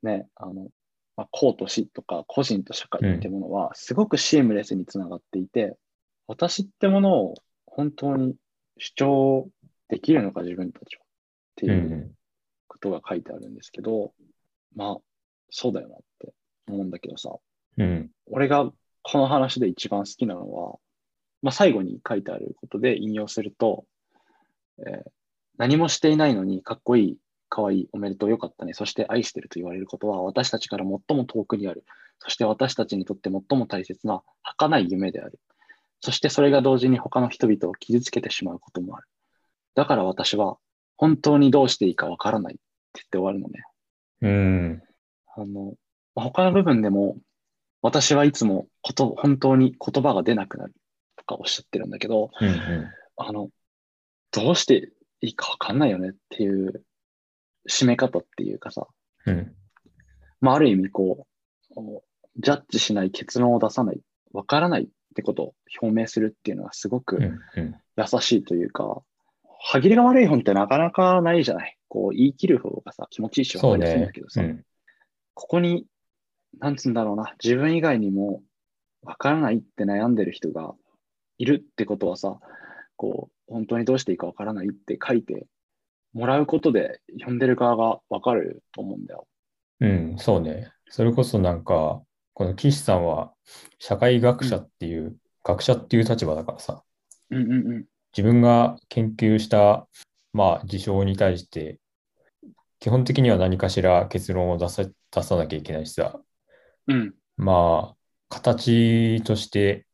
[0.04, 0.67] ね、あの、
[1.19, 5.75] まあ、公と私とか個人と社会ってものはすごくシームレスにつながっていて、
[6.27, 7.34] 私ってものを
[7.65, 8.36] 本当に
[8.77, 9.49] 主張
[9.89, 11.05] できるのか自分たちはっ
[11.58, 11.71] てうん。
[11.71, 11.73] う。
[11.73, 12.12] いうん
[12.69, 14.13] ことが書いてあるんですけど、
[14.77, 14.97] まあ
[15.49, 16.34] そうだよなって
[16.69, 17.36] 思うんだけどさ、
[17.77, 18.10] うん。
[18.27, 20.77] 俺がこの話で一番好きなのは、
[21.41, 23.84] まあ、最後に書いてあることで引用すると、
[24.88, 25.12] えー
[25.58, 27.17] 何もしていないのにかっこいい、
[27.49, 31.83] かわいい、おめでとう、よかったね、そして愛してると言われることは私たちから最も遠くにある。
[32.19, 35.39] そして私たちにとって最も大切な儚い夢である。
[36.01, 39.07] そしてそれが同時に他の人々を傷つけてしまうこともある。
[39.75, 40.57] だから私は
[40.97, 42.62] 本当にどうしていいかわからないって
[42.95, 43.63] 言って終わるのね。
[44.21, 44.83] うん。
[45.35, 45.73] あの、
[46.15, 47.17] まあ他の部分でも、
[47.81, 50.73] 私はいつもこと、本当に言葉が出なくなる
[51.15, 52.47] とかおっしゃってるんだけど、うん。
[52.47, 52.88] うん。
[53.15, 53.49] あの、
[54.31, 56.83] どうしていいかわかんないよねっていう
[57.67, 58.87] 締め方っていうかさ、
[59.25, 59.55] うん。
[60.41, 61.25] まあ、ある意味こ
[61.75, 61.81] う、
[62.37, 63.99] ジャッジしない結論を出さない、
[64.31, 67.23] わからないってことを表明するっていうのはすごくうん。
[67.23, 67.75] うん。
[67.97, 69.01] 優しいというか、
[69.59, 71.77] 歯切れが悪い本ってなかなかないじゃない？
[71.89, 74.29] こう言い切る方がさ、気持ちいいしわそうねかりやすいんだけど。
[74.29, 74.63] さ、うん。
[75.33, 75.85] ここに、
[76.59, 78.41] なんつうんだろうな、自分以外にも
[79.01, 80.73] わからないって悩んでる人が
[81.37, 82.39] いるってことはさ、
[82.95, 85.47] こう、本当にどうしていいかわからないって書いて
[86.13, 89.27] もらうことで、読んでる側がわかると思うんだよ。
[89.81, 90.71] うん、そうね。
[90.89, 92.01] それこそなんか、
[92.33, 93.33] この岸さんは
[93.79, 96.83] 社会学者っていう、学者っていう立場だからさ、
[97.29, 97.85] うんうんうん。
[98.15, 99.87] 自分が研究した、
[100.33, 101.79] まあ、事象に対して、
[102.79, 106.19] 基本的には何かしら結論を出さ、出さなきゃいけないしさ、
[106.87, 107.13] うん。
[107.37, 107.97] まあ、
[108.29, 109.85] 形として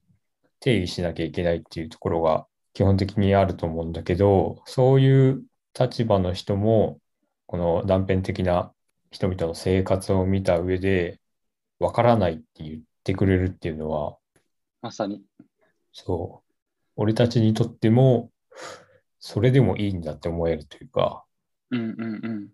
[0.60, 5.44] 定義しなきゃいけないっていうところが基本的にあると思うんだけど、そういう
[5.78, 7.00] 立場の人も、
[7.48, 8.74] この断片的な
[9.12, 11.20] 人々の生活を見た上で、
[11.80, 14.18] わからないって言ってくれるっていうのは、
[14.82, 15.24] まさに。
[15.92, 16.54] そう、
[16.96, 18.32] 俺たちにとっても、
[19.20, 21.26] それでもいいんだって思えるというか、
[21.72, 22.50] うんうんうん。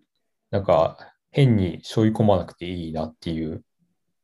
[0.50, 3.64] なんか変に背負い込まなくていいなっていう、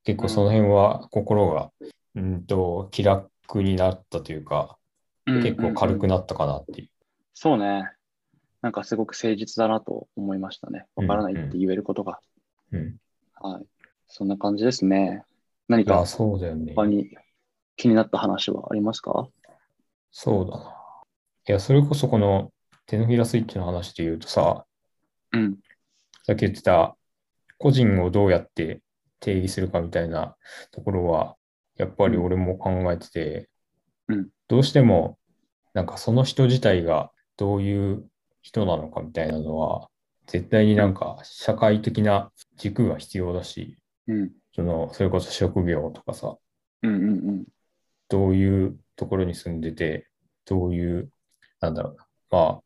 [0.05, 1.71] 結構その辺は心が、
[2.15, 4.79] うんと、気楽になったというか、
[5.27, 6.89] 結構軽くななったかなっていう。
[7.35, 7.91] そうね。
[8.63, 10.87] なんかすごく誠実だなと思いましたね。
[10.97, 12.19] わからないって言えることが。
[12.73, 12.97] うん。
[13.41, 13.67] はい。
[14.09, 15.23] そんな感じですね。
[15.69, 16.05] 何か。
[16.05, 17.11] 他に
[17.77, 19.29] 気になった話はありますか？
[20.11, 20.75] そうだな。
[21.49, 22.51] いや、それこそこの
[22.87, 24.65] 手のひらスイッチの話で言うとさ、
[25.33, 25.59] うん。
[26.25, 26.97] さっき言ってた
[27.59, 28.81] 個人をどうやって
[29.21, 30.37] 定義するかみたいな
[30.73, 31.37] ところは、
[31.77, 33.49] やっぱり俺も考えてて、
[34.09, 35.19] うんどうしても
[35.75, 38.09] なんかその人自体がどういう
[38.49, 39.89] 人なのかみたいなのは、
[40.27, 44.31] 絶対になんか社会的な軸が必要だし、うん。
[44.55, 46.39] その、それこそ職業とかさ、
[46.83, 47.45] うんうんうん。
[48.09, 50.09] どういうところに住んでて、
[50.47, 51.11] どういう、
[51.61, 52.61] なんだろうな、まあ、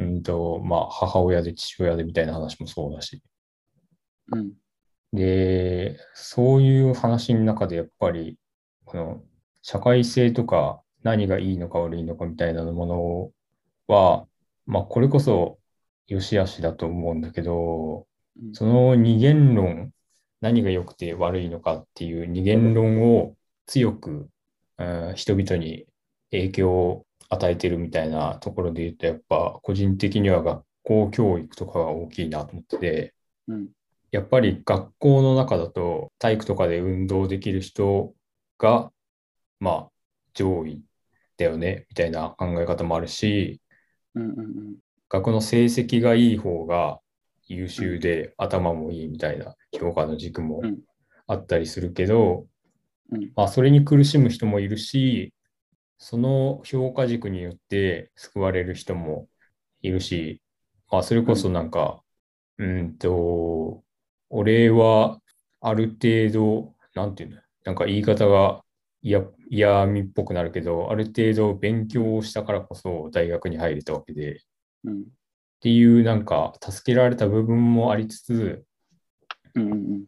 [0.00, 3.22] うんと、まあ、母親で父親でみたいな話もそうだし、
[4.32, 4.52] うん。
[5.14, 8.36] で、そういう話の中でやっぱり、
[8.84, 9.22] この
[9.62, 12.86] 社会性とか何がいいのか悪いのかみたいなも
[13.88, 14.26] のは、
[14.66, 15.58] まあこれこそ
[16.06, 18.06] 良し悪しだと思うんだけど、
[18.40, 19.92] うんその二元論、
[20.40, 24.28] 何が良くて悪いのかっていう二元論を強く、
[24.78, 25.86] うん人々に
[26.30, 33.14] 影響を与えてるみたいなところで言うと、やっぱ個人的には学校教育とかが大きいなと思ってて、
[33.48, 33.68] うん。
[34.10, 38.14] やっぱり学校の中だと体育とかで運動できる人
[38.58, 38.92] が、
[39.58, 39.90] まあ、
[40.34, 40.84] 上位
[41.38, 43.61] だよね、みたいな考え方もあるし、
[44.14, 44.76] うんうんうん。
[45.08, 47.00] 学の成績がいい方が
[47.46, 50.78] 優秀で頭もいいみたいな評価の軸もうん。
[51.26, 52.46] あったりするけど、
[53.10, 53.32] うん。
[53.36, 55.32] まあ、それに苦しむ人もいるし、
[55.98, 59.28] その評価軸によって救われる人も
[59.82, 60.42] いるし、
[60.90, 62.02] まあ、それこそなんか、
[62.58, 63.82] うんと、
[64.28, 65.20] 俺は
[65.60, 68.62] ある程度、なんていうの、なんか言い方が
[69.00, 69.22] 嫌
[69.54, 74.40] 嫌味っぽくなるけど、ある程度勉強をしたからこそ大学に入れたわけで、
[74.82, 75.00] うん。
[75.02, 75.04] っ
[75.60, 78.64] ていうなんか助けられた部分もありつつ、
[79.54, 80.04] うんうんうん。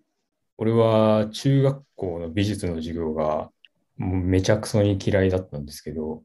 [0.57, 3.51] 俺は中学校の美術の授業が
[3.99, 6.23] もうめちゃくそに嫌いだったんですけど、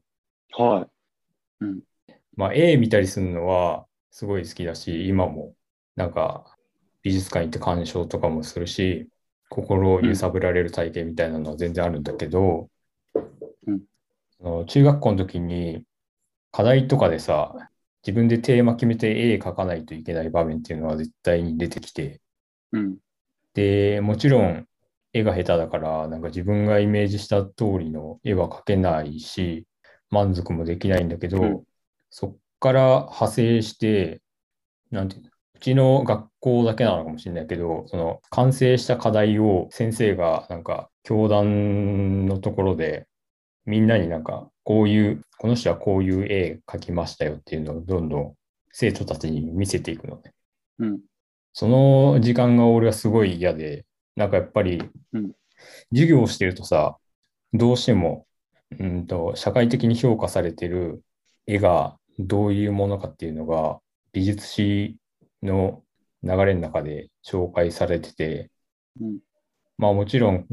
[0.56, 0.88] は
[1.60, 1.66] い。
[2.36, 5.54] まあ絵見たりするのはすごい好きだし、今も
[5.94, 6.56] なんか
[7.02, 9.10] 美術館行って鑑賞とかもするし、
[9.50, 12.66] 心を揺さぶられる体験みたいなのは全然あるんだけど、うん
[14.38, 15.84] その中学校の時に
[16.50, 17.54] 課題とかでさ、
[18.06, 22.20] 自分でテーマ決めて絵描かないといけない場面っていうのは絶対に出てきて、
[22.72, 22.96] うん。
[23.54, 24.66] で、もちろん
[25.12, 29.66] 絵が下手だから、なんか自分がイメージした通りの絵は描けないし、
[30.10, 31.62] 満足もできないんだけど、うん。
[32.10, 34.22] そっから派生して、
[34.90, 43.06] なんていうの、うちの学校だけなのかもしれないけど、その完成した課題を先生がなんか教団のところで
[43.70, 48.34] みんなになんかこういう、この人はこういう絵描きましたよっていうのをどんどん
[48.72, 50.32] 生徒たちに見せていくのね。
[50.80, 51.00] うん。
[51.52, 55.32] その時間が俺はすごい嫌で、なんかやっぱりうん、
[55.90, 56.98] 授業をしてるとさ、
[57.52, 58.26] どうしても、
[58.78, 61.02] うんと、社会的に評価されてる
[61.46, 63.80] 絵がどういうものかっていうのが、
[64.12, 64.96] 美術史
[65.42, 65.82] の
[66.24, 68.50] 流れの中で紹介されてて、
[69.00, 69.18] うん。
[69.78, 70.46] まあもちろん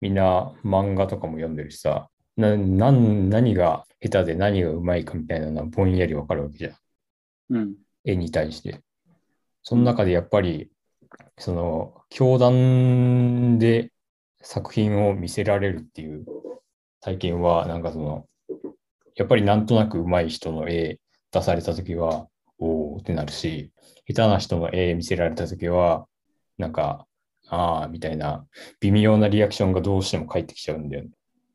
[0.00, 6.74] みんな漫画とかも読んでるしさ、な、何が下手で何がうまいかみたいなのはぼんやりわかるわけじゃん。
[7.50, 7.74] うん。
[8.04, 8.80] 絵に対して。
[9.62, 10.70] その中でやっぱり、
[11.38, 13.92] その、教団で
[14.42, 16.26] 作品を見せられるっていう
[17.00, 18.26] 体験は、なんかその、
[19.16, 20.98] やっぱりなんとなく上手い人の絵
[21.30, 23.72] 出されたときは、おーってなるし、
[24.06, 26.06] 下手な人の絵見せられたときは、
[26.58, 27.06] なんか、
[27.48, 28.46] ああ、みたいな
[28.80, 31.10] 微妙なリアクションがどうしても返ってきちゃうんだよね。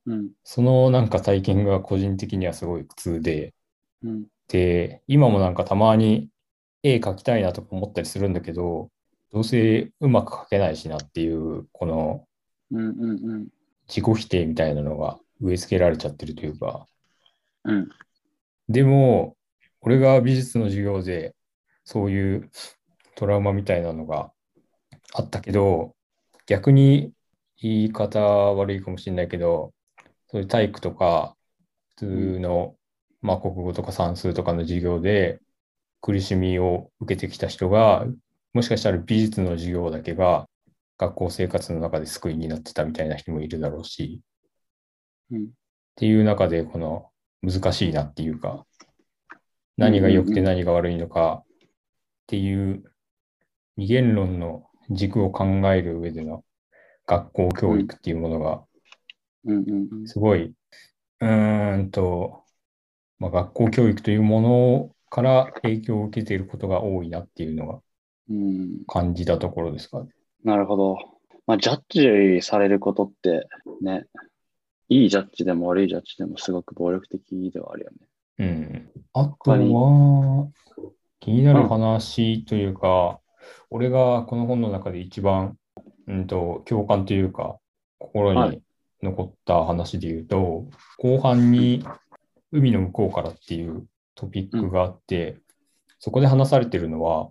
[0.10, 0.32] うん。
[0.44, 3.54] そのなんか体験が個人的にはすごい苦痛で、
[4.04, 4.26] うん。
[4.48, 6.30] で、今もなんかたまに
[6.82, 8.90] 絵描きたいなとか思ったりするんだけど、
[9.32, 12.26] どうせうまく描けないしなっていう、この。
[13.88, 16.88] 自己否定みたいなのが植え付けられちゃってるというか、
[17.64, 17.90] うん。
[18.68, 19.36] でも、
[19.82, 21.36] 俺が美術の授業で
[21.84, 22.52] そういう
[23.16, 24.32] トラウマみたいなのが
[25.14, 25.96] あったけど、
[26.46, 27.14] 逆に
[27.62, 29.74] 言い方悪いかもしれないけど、
[30.32, 31.36] そういう体育とか、
[31.96, 32.76] 普通の、
[33.22, 35.40] まあ、国語とか算数とかの授業で
[36.02, 38.06] 苦しみを受けてきた人が、
[38.54, 40.48] もしかしたら美術の授業だけが
[40.98, 44.22] 学校生活の中で救いになってたみたいな人もいるだろうし、
[45.32, 45.44] うん。
[45.46, 45.48] っ
[45.96, 47.10] ていう中で、この
[47.42, 48.66] 難しいなっていうか、
[49.78, 51.48] 何が良くて何が悪いのかっ
[52.28, 52.84] ていう
[53.78, 56.44] 二元論の軸を考える上での
[57.08, 58.69] 学校教育っていうものが。
[60.06, 60.54] すごい、
[61.22, 62.44] うーんと、
[63.20, 67.80] まあ、学校教育というものから影響を受けていることが多いなっていうのが
[68.30, 68.84] うん。
[68.86, 70.04] 感じたところですか？
[70.04, 70.10] ね。
[70.44, 70.98] なるほど。
[71.48, 73.48] まあ、ジャッジされることって
[73.82, 74.06] ね、
[74.88, 77.98] いいジャッジでも悪いジャッジでもすごく暴力的ではあるよね。
[78.38, 78.92] うん。
[79.14, 80.52] あとは、
[81.20, 83.20] 気になる話というか、
[83.72, 85.58] 俺がこの本の中で一番、
[86.08, 87.58] うんと、共感というか、
[87.98, 88.62] 心にはい
[89.02, 91.86] 残った話で言うと、後半に
[92.52, 95.38] 海の向こうからっていうトピックがあって、
[96.00, 97.30] そこで話されてるのは、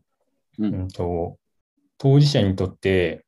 [0.58, 0.66] う。
[0.66, 1.38] うんんと、
[1.98, 3.24] 当事者にとって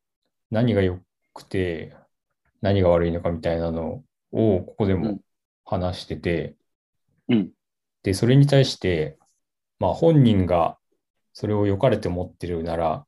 [0.49, 0.99] 何が良
[1.33, 1.95] くて
[2.61, 5.21] 何が悪いのかみたいなのをここでもうん
[5.63, 6.55] 話してて、
[7.29, 7.51] うん。
[8.03, 9.17] で、それに対して、
[9.79, 10.77] まあ本人が
[11.31, 13.05] それを良かれて持ってるなら、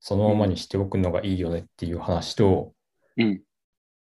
[0.00, 2.72] そのままにしておくのがいいよねっていう話と、
[3.16, 3.42] うん。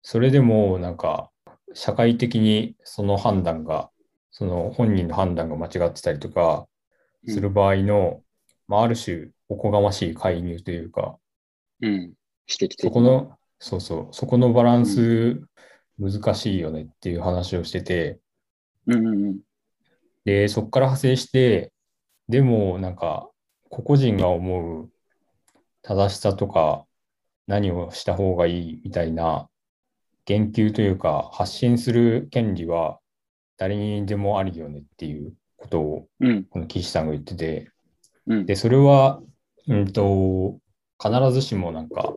[0.09, 1.33] それでもなんか
[1.75, 3.91] 社会的にその判断が、
[4.31, 6.69] その本人の判断が間違ってたりとか
[7.27, 8.23] する場合の、
[8.69, 11.19] まあある種おこがましい介入というか、
[11.83, 11.91] うん。
[11.91, 12.15] 指
[12.55, 15.43] 摘的そこの、そうそう、そこのバランス
[15.99, 18.21] 難しいよねっていう話をしてて、
[18.87, 19.41] うんうんうん。
[20.25, 21.73] で、そこから派生して、
[22.29, 23.29] でもなんか
[23.71, 24.89] 個々人が思う
[25.83, 26.87] 正しさとか
[27.49, 29.49] 何をした方がいいみたいな
[30.27, 32.99] 言及というか発信する権利は
[33.57, 36.45] 誰にでもあるよねっていうことをうん。
[36.45, 37.71] この岸さんが言ってて、
[38.27, 38.47] うん。
[38.47, 39.21] で、それは、
[39.67, 40.59] うんと、
[41.03, 42.15] 必ずしもなんか、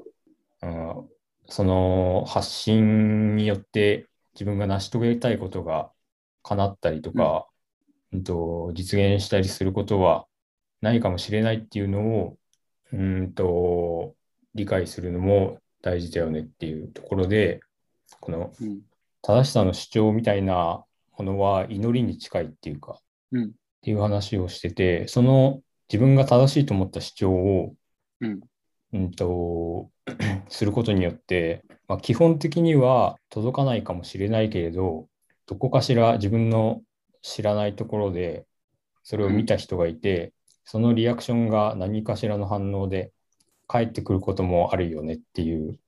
[0.62, 1.10] うん、
[1.48, 5.92] その発信によって自分が成し遂げたいことが
[6.44, 7.48] 叶ったりとか、
[8.14, 10.26] うんと、実現したりすることは
[10.82, 12.38] ないかもしれないっていうのを、
[12.94, 14.16] うんと、
[14.56, 17.62] 理解するのも大事だよねっていうところで、
[18.20, 18.82] このうん。
[19.22, 20.86] 正しさの主張みたいな
[21.18, 23.00] ものは祈りに近いっていうか、
[23.32, 23.46] うん。
[23.46, 23.50] っ
[23.82, 27.76] ていう話をしてて、その自分が正しいと思った主張を、
[28.22, 28.40] うん。
[28.94, 29.90] うんと、
[30.50, 35.08] することによって、まあ、基本的には届かないかもしれないけれど、
[35.46, 36.82] どこかしら自分の
[37.22, 38.46] 知らないところで、
[39.04, 43.12] それを見た人がいて、そのリアクションが何かしらの反応で
[43.68, 45.80] 返ってくることもあるよねっていう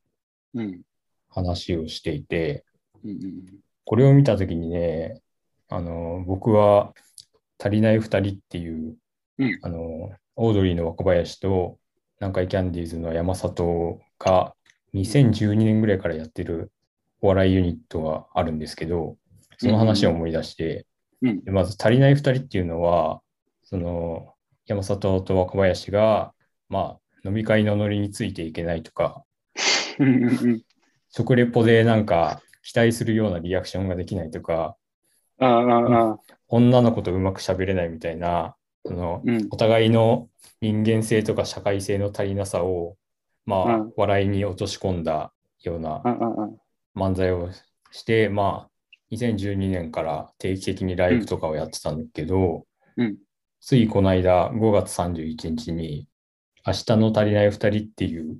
[0.53, 0.81] うん。
[1.31, 2.63] 話をしていて、
[3.03, 3.43] うん。
[3.85, 5.21] これを見たときにね、
[5.69, 6.93] あの、僕は
[7.57, 8.95] 足りない二人っていう、
[9.39, 11.77] うんあの、オードリーの若林と
[12.19, 14.53] 南海キャンディーズの山里が
[14.93, 16.71] 2012年ぐらいからやってる
[17.21, 19.17] お笑いユニットがあるんですけど、
[19.57, 20.85] その話を思い出して、
[21.21, 21.43] うん。
[21.43, 23.21] でまず足りない二人っていうのは、
[23.63, 24.33] その
[24.65, 26.33] 山里と若林が、
[26.69, 29.23] まあ、飲み会のノリについていけないとか。
[31.11, 34.75] 食レポでなんか期待するようなリアクションができないとか、
[35.39, 36.19] ああ、ああ。
[36.47, 39.47] 女の子とうまく喋れないみたいな、そのうん。
[39.51, 40.29] お互いの
[40.61, 42.97] 人間性とか社会性の足りなさを、
[43.45, 46.49] まあ、うん笑いに落とし込んだようなああ、あ
[46.95, 47.49] 漫才を
[47.91, 48.69] して、まあ、
[49.11, 52.65] 2012年から定期的にライブとかをやってたんだけど、
[52.97, 53.17] うん。
[53.59, 56.07] ついこの間5月31日に、
[56.65, 58.37] 明日の足りない2人っていう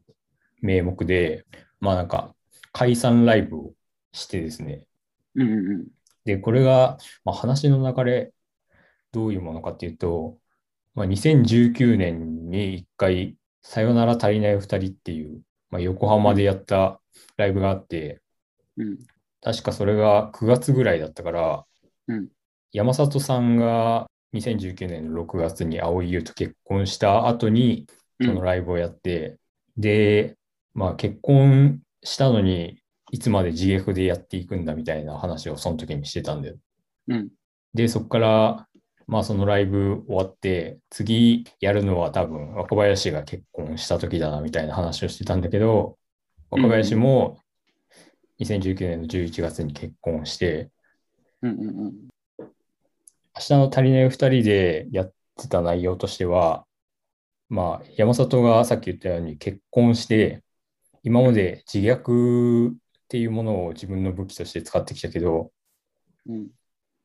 [0.62, 1.46] 名目で、
[1.80, 2.36] まあなんか
[2.72, 3.74] 解散ライブを
[4.12, 4.86] してですね、
[5.36, 5.52] うん。
[5.52, 5.88] うん。
[6.26, 8.34] で、これが、まあ、話の流れ、
[9.12, 10.38] どういうものかっていうと、
[10.96, 17.02] まあ、2019年に1回、さよなら足りない2人っていう、まあ、横浜でやった
[17.38, 18.22] ライブがあって、
[18.78, 19.00] うん。
[19.42, 21.66] 確かそれが9月ぐらいだったから、
[22.08, 22.30] うん
[22.74, 27.86] 山里さんが2019年の6月に蒼井優と結婚した後に、
[28.22, 29.38] そのライブをやって、
[29.78, 30.38] で、
[30.74, 32.82] まあ結婚したのに、
[33.12, 36.56] いつまで自虐でやっていくんだみたいな話をその時にしてたんだよ。
[37.10, 37.30] うん。
[37.74, 38.68] で、そこから、
[39.08, 45.98] まあそのライブ終わって、次やるのは多分若林が結婚した時だなみたいな話をしてたんだけど、
[46.50, 47.40] 若林も
[48.40, 50.70] 2019年の11月に結婚して、
[51.42, 51.94] うんうんうん。
[52.40, 52.48] 明
[53.36, 56.66] 日の足りない2人でやってた内容としては、
[57.50, 60.44] まあ山里がさっき言ったように結婚して、
[61.04, 62.74] 今まで自虐っ
[63.08, 65.52] ていうものを自分の武器として使ってきたけど、
[66.28, 66.48] うん。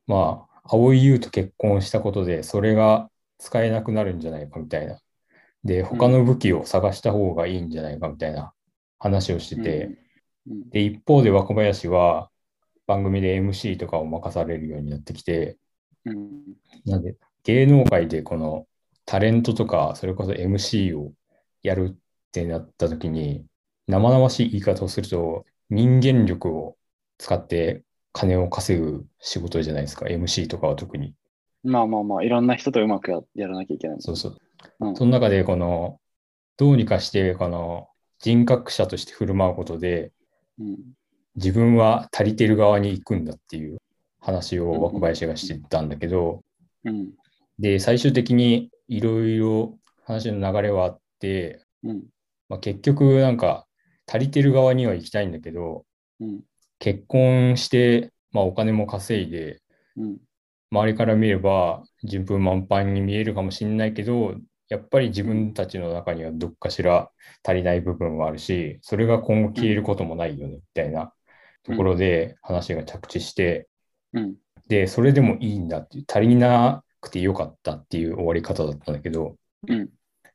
[0.07, 5.01] まあ、蒼井優と結婚したことで、それが使えなくなるんじゃないかみたいな。
[5.65, 8.53] で、他の武器を探した方がいいんじゃないかみたいな
[8.99, 9.99] 話をしてて、
[10.49, 10.71] うん。
[10.71, 12.31] で、一方で若林は
[12.87, 15.59] 番組で MC とかを任されるようになってきて、
[16.05, 16.43] うん。
[16.85, 18.67] なんで、芸能界でこの
[19.05, 21.13] タレントとか、それこそ MC を
[21.63, 21.97] やるっ
[22.33, 23.45] てなった時に、
[23.87, 26.77] 生々しい言い方をすると、人間力を
[27.19, 31.15] 使って金を稼ぐ仕事じゃないですか、MC とかは特に。
[31.63, 33.97] まあまあまあ、いろんな人とうまくややらなきゃいけない。
[34.01, 34.37] そうそう。
[34.81, 36.01] うんその中で、この、
[36.57, 40.13] どうにかして、この人格者として振る舞うことで、
[40.59, 40.79] うん。
[41.37, 43.79] 自分は足りてる側に行くんだっていう
[44.19, 46.43] 話を若林がしてたんだけど、
[46.85, 47.13] うん。
[47.59, 52.05] で、最終的にいろいろ話の流れはあって、うん。
[52.49, 53.66] まあ、結局なんか
[54.07, 55.85] 足りてる側には行きたいんだけど、
[56.21, 56.41] うん。
[56.79, 59.61] 結婚して、まあ、お金も稼いで、
[59.97, 60.19] うん。
[60.71, 64.35] 周りから見れば順風満帆に見えるかもしれないけど、
[64.69, 67.11] やっぱり自分たちの中にはどっかしら
[67.45, 71.13] 足りない部分はあるし、それが今後消えることもないよね、みたいな
[71.63, 73.69] ところで話が着地して、
[74.13, 74.35] うん。
[74.69, 79.37] で、それでもいいんだっていう、足りなくてよかったっていう終わり方だったんだけど、
[79.69, 79.89] うん。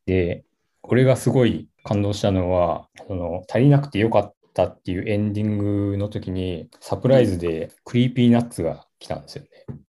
[0.05, 0.45] で、
[0.83, 9.49] 俺がすごい感動したのは、その足りなくてよかったっていうエンディングの時に、サプライズで Creepy Nuts が来たんですよね。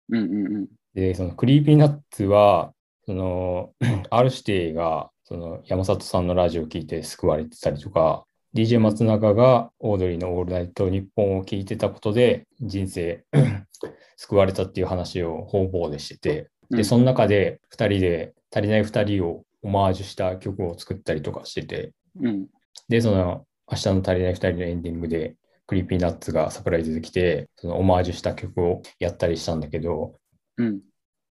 [0.09, 0.17] うん。
[0.17, 0.67] うん。
[0.93, 2.73] で、その Creepy Nuts は、
[3.05, 3.71] その、
[4.09, 8.25] ある指定が、その山里さんのラジオを聞いて救われてたりとか、
[8.55, 13.25] DJ 松永がオードリーのオールナイトニッポンを聞いてたことで人生
[14.15, 21.91] 救われたっていう話を方々でしてて、で、その中で2人で足りない2人をオマージュした曲を作ったりとかしてて、
[22.22, 22.47] うん。
[22.88, 30.20] で、その明日の足りない2人のエンディングで Creepy Nuts がサプライズで来て、そのオマージュした曲をやったりしたんだけど、
[30.57, 30.82] うん。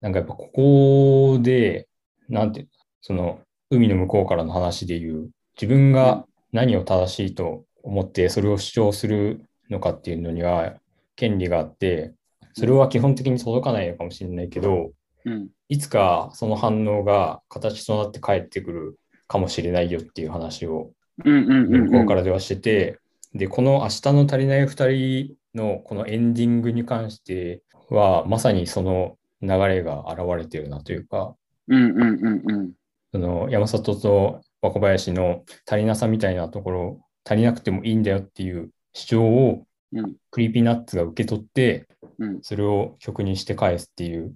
[0.00, 1.86] なんかやっぱここで、
[2.28, 2.66] なんて
[3.02, 3.38] その
[3.70, 10.74] 海の向こうからの話で言う、自分が何を正しいと思ってそれを主張するのかっていうのには
[11.14, 12.12] 権利があって、
[12.54, 14.90] それは基本的に届かないのかもしれないけど、
[15.24, 15.48] うん。
[15.68, 20.92] いつかその反応が形となって返ってくるかもしれないよっていう話を。
[21.16, 22.98] 向こうからではしてて、
[23.34, 31.36] で、この明日の足りない2人のこのエンディングに関しては、まさにその流れが現れてるなというか、
[31.68, 31.90] うん。
[31.90, 32.00] うん。
[32.00, 32.42] うん。
[32.44, 32.72] うん。
[33.12, 40.16] その山里と若林の足りなさみたいなところ、足りなくてもいいんだよっていう主張をうん。
[40.30, 41.86] Creepy Nuts が受け取って、
[42.18, 42.38] うん。
[42.42, 44.34] それを曲にして返すっていう。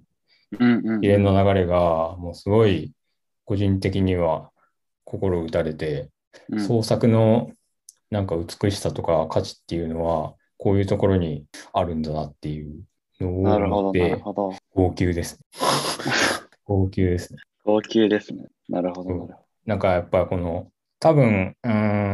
[0.51, 2.93] 一連の流れが、もうすごい
[3.45, 4.51] 個人的には
[5.03, 6.09] 心打たれて、
[6.49, 6.59] うん。
[6.59, 7.51] 創作の
[8.11, 12.83] なんか美しさとか価値っていうのは、こういうところにあるんだなっていう
[13.19, 14.21] のを思って。
[14.73, 15.39] 号泣です。
[16.65, 17.39] 号泣ですね。
[17.63, 18.47] 高級ですね。
[18.67, 19.09] なるほど。
[19.09, 19.35] なるほど。
[19.65, 21.71] なんかやっぱこの、多分、うー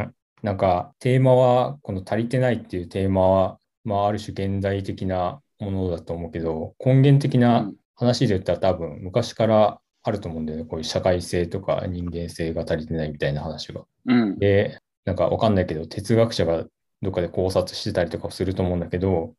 [0.08, 10.66] ん、なんかテーマは、この足りてないっていうテーマは、まあある種現代的なものだと思うけど、根源的うなん話で言ったら多分昔からあると思うんだよね。
[10.66, 13.86] こういう社会性とか人間性が足りてないみたいな話が。
[14.06, 14.40] うん。
[14.40, 16.66] で、なんかわかんないけど、哲学者が
[17.02, 19.34] どっかで考察してたりとかすると思うんだけど、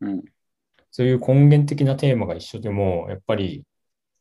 [0.00, 0.24] うん。
[0.90, 3.64] そういう根源的なテーマが一緒でも、やっぱり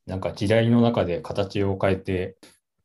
[0.05, 2.37] なんか時代の中で形を変えて、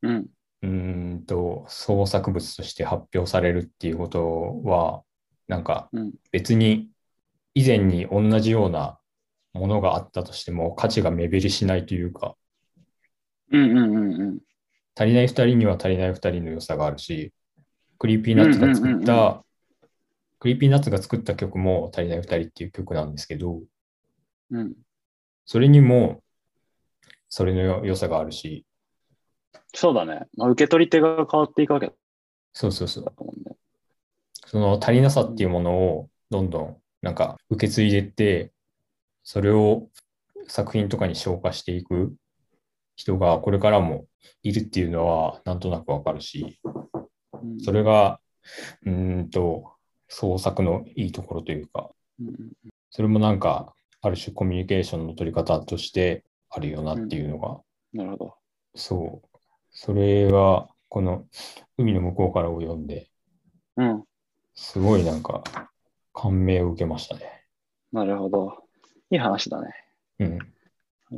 [0.03, 0.26] うん。
[0.62, 5.03] うーんと創作物として発表されるっていうことは、
[5.49, 6.12] なんかうん。
[6.31, 6.89] 別に
[7.55, 8.99] 以前に同じような
[9.53, 12.36] ものがあったとしても価値が目減りしないというか、
[13.51, 13.70] うん。
[13.70, 13.78] うん。
[13.78, 14.22] うん。
[14.22, 14.38] うん。
[14.94, 17.32] 足りない二人には足りない二人の良さがあるし、
[17.99, 19.44] Creepy Nuts が作っうんうんうんた、
[20.39, 23.61] Creepy Nuts が作った曲も足りない二人っていう曲なんですけど、
[24.51, 24.74] うん。
[25.46, 26.22] それにも
[27.28, 28.66] それの良さがあるし、
[29.74, 30.26] そうだね。
[30.36, 31.92] まあ、受け取り手が変わっていくわけだ
[32.53, 33.14] そうそうそう。
[34.46, 38.53] その足りなさっていうものをどんどんなんか受け継いでいって、
[39.33, 39.87] それを
[40.49, 42.16] 作品とかに消化していく
[42.97, 44.07] 人がこれからも
[44.43, 48.18] いるっていうのはなんとなくわかるし、うんそれが、
[48.85, 49.72] うーんと、
[50.09, 51.91] 創作のいいところというか、
[52.91, 53.72] それもなんか、
[54.03, 57.61] ある種コミュニケーションの取り方としてあるよなっていうのが、
[57.93, 58.35] なるほど。
[58.74, 59.39] そう。
[59.70, 61.24] それが、この
[61.78, 63.09] 海の向こうからを読んで、
[63.76, 64.05] うん。
[64.57, 65.45] すごいなんか、
[66.12, 67.47] 感銘を受けましたね。
[67.93, 68.70] なるほど。
[69.11, 69.75] いい話だね。
[70.21, 70.39] うん。
[70.39, 70.45] な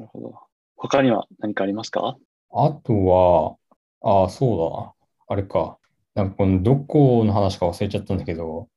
[0.00, 0.34] るほど。
[0.76, 2.16] 他には何かありますか？
[2.50, 3.56] あとは、
[4.00, 5.34] ああ、そうだ。
[5.34, 5.78] あれか。
[6.14, 8.68] なんかこのどこの話か忘れちゃったんだけど、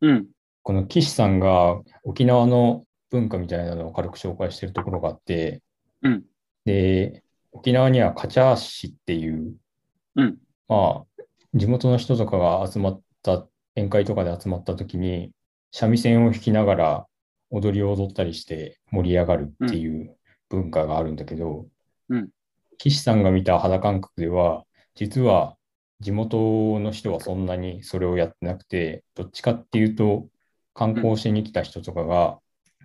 [0.00, 0.26] うん。
[0.62, 5.62] この岸さんが沖縄の文化みたいなのを軽く紹介してるところがあって、
[6.02, 6.24] うん。
[6.64, 7.22] で、
[7.52, 9.54] 沖縄にはカチャーシっていう、
[10.16, 10.38] うん。
[10.68, 11.22] まあ、
[11.54, 13.46] 地元の人とかが集まった、
[13.76, 15.32] 宴会とかで集まった時に、
[15.72, 17.06] 三味線を弾きながら
[17.54, 20.16] 踊りを踊ったりして盛り上がるっていう
[20.48, 21.66] 文化があるんだけど、
[22.08, 22.28] うん。
[22.78, 24.64] 岸さんが見た肌感覚では、
[24.96, 25.56] 実は
[26.00, 30.26] 地元の人はそんなにそれをやってなくて、どっちかっていうと、
[30.74, 32.40] 観光しに来た人とかが、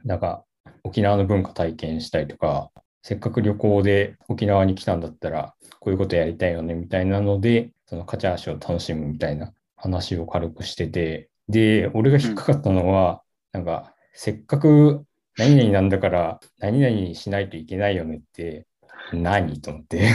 [0.05, 0.45] なんか
[0.83, 2.69] 沖縄の文化体験したりとか、
[3.01, 15.05] せっかく旅行で沖縄に来たんだったら、こういうことやりたいよねみたいなので、そのカチャーシを楽しむみたいな話を軽くしてて、で、俺が引っかかったのは、なんか、せっかく
[15.37, 18.67] 何々なんだから、何々しないといけないよねって、
[19.13, 20.09] 何と思って。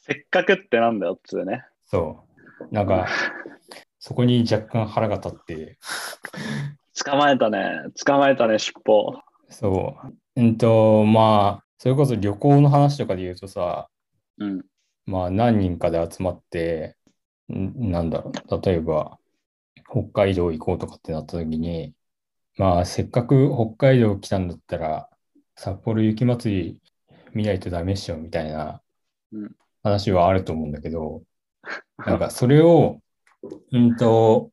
[0.00, 1.64] せっかくってなんだよっつうね。
[1.86, 2.24] そ
[2.70, 2.74] う。
[2.74, 3.06] なんか、
[3.98, 5.78] そこに若干腹が立って、
[7.04, 7.82] 捕まえたね。
[8.04, 9.20] 捕まえたね、尻尾。
[9.48, 10.40] そう。
[10.40, 13.88] うんと、まあ、それこそ旅行の話とかで言うとさ、
[14.38, 14.62] うん。
[15.06, 16.96] まあ何人かで集まって、
[17.52, 19.18] んなんだろう、例えば
[19.90, 21.94] 北海道行こうとかってなった時に、
[22.56, 25.08] まあせっかく北海道来たんだったら、
[25.56, 26.80] 札幌雪まつり
[27.32, 28.82] 見ないとダメっしょみたいな
[29.32, 31.22] うん話はあると思うんだけど、
[31.98, 33.00] なんかそれを、
[33.72, 34.50] うんと、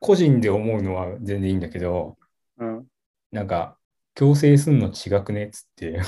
[0.00, 2.18] 個人で思うのは全然いいんだけど、
[2.58, 2.86] うん。
[3.30, 3.78] なんか
[4.14, 6.00] 強制すんの違くねっつって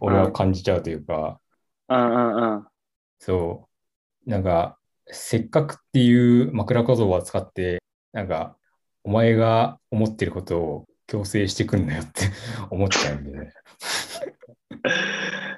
[0.00, 1.40] 俺は感じちゃうというか、
[1.88, 2.66] うんうんうん。
[3.18, 3.68] そ
[4.26, 4.30] う。
[4.30, 7.82] なんか、せっかくっていう枕言葉を使って、
[8.12, 8.56] なんか、
[9.04, 12.22] お前が思ってることを強制してくんなよって
[12.70, 13.52] 思っちゃうんでね。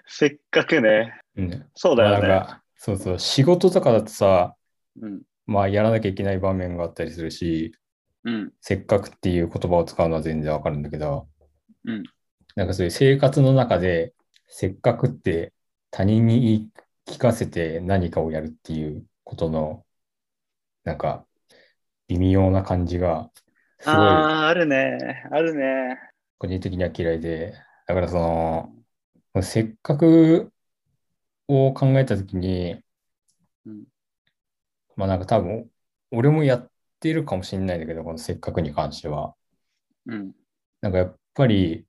[0.06, 1.20] せっかくね。
[1.36, 1.66] うん。
[1.74, 2.18] そうだよね。
[2.18, 4.54] まあなんか、そうそう、仕事とかだとさ、
[5.00, 5.22] うん。
[5.46, 7.72] まあやらなきゃいけない場面があったりするし、
[8.24, 8.52] うん。
[8.60, 11.28] せっかくっていう言葉を使うのは全然わかるんだけど、
[11.84, 12.02] うん。
[12.54, 14.14] なんかそういう生活の中で、
[14.48, 15.52] せっかくって
[15.90, 16.70] 他人に言い
[17.06, 19.84] 聞かせて何かをやるっていうことの、
[20.84, 21.26] なんか、
[22.18, 23.30] 微妙な感じが、
[23.80, 25.24] すごいああ、あるね。
[25.30, 25.98] あるね。
[26.38, 27.54] 個人的には嫌いで、
[27.86, 28.16] だからそ
[29.34, 30.52] の、せっかく
[31.48, 32.82] を考えたときに、
[33.64, 33.84] うん。
[34.96, 35.70] まあなんか多分、
[36.10, 39.34] 俺もやっているかもしれないんだけど、このせっかくに関しては。
[40.06, 40.32] うん。
[40.80, 41.86] なんかやっぱり、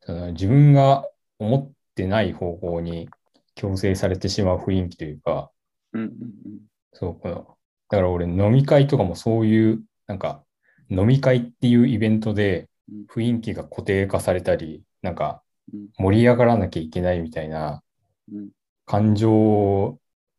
[0.00, 1.08] その自分が
[1.38, 3.08] 思ってない方向に
[3.54, 5.50] 強制されてしまう雰囲気というか、
[5.92, 6.02] うん。
[6.02, 6.10] うん。
[6.92, 7.55] そう、この、
[7.88, 10.44] だから俺飲み会とかもそういう、なんか
[10.90, 17.82] 飲み会っていうイベントでうん雰囲気が固定化されたり、なんかうん盛り上がらなきゃいけないみたいな
[18.32, 18.50] うん。
[18.84, 19.30] 感情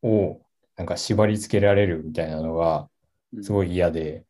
[0.02, 0.42] を
[0.76, 2.90] なんか縛り付けられるみたいなのが
[3.34, 3.44] うん。
[3.44, 4.26] すごい嫌で。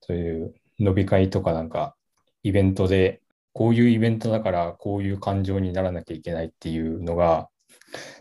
[0.00, 1.96] そういう飲み会とかなんか
[2.42, 3.22] イベントで、
[3.52, 7.48] こういうイベントだからこういう感情にならなきゃいけないっていうのが、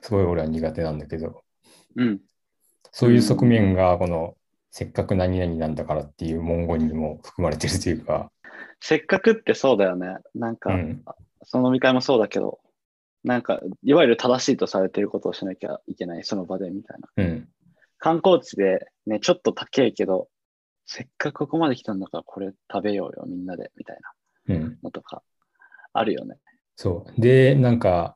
[0.01, 1.43] すごい俺は苦手なんだけど、
[1.95, 2.21] うん。
[2.95, 4.37] そういう側面がこの
[4.71, 8.31] せっかく何々なんだからっていう文言にも含まれてるというか、
[8.79, 10.15] せっかくってそうだよね。
[10.33, 11.03] なんか、うん、
[11.43, 12.61] その飲み会もそうだけど、
[13.25, 17.09] なんか、いわゆる正しいとされていることをしなきゃいけない、その場でみたいな。
[17.17, 17.49] うん、
[17.97, 20.29] 観光地でね、ちょっと高いけど、
[20.85, 23.97] せっかくここまで来たんだからこれ食べようよ、みんなで、みたい
[24.47, 25.21] なうん、のとか、
[25.91, 26.37] あるよね。
[26.77, 27.21] そう。
[27.21, 28.15] で、なんか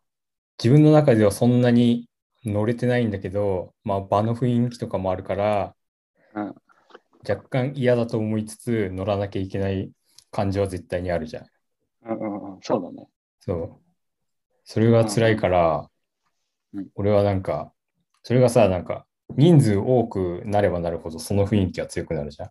[0.62, 2.09] 自分の中ではそんなに
[2.46, 5.76] 乗れてないんだけど、まあ場の雰囲気とかもあるから、
[6.34, 6.56] うん
[7.28, 9.92] 若干嫌だと思いつつ乗らなきゃいけない
[10.32, 11.46] 感情は絶対にあるじゃん。
[12.06, 13.10] うんうんうん、そうだね。
[13.42, 13.76] そう。
[14.64, 15.90] それが辛いから、
[16.74, 17.74] うん俺はなんか、
[18.24, 22.50] それがさ、なんか、人数多くなればなるほど、その雰囲気が強くなるじゃん。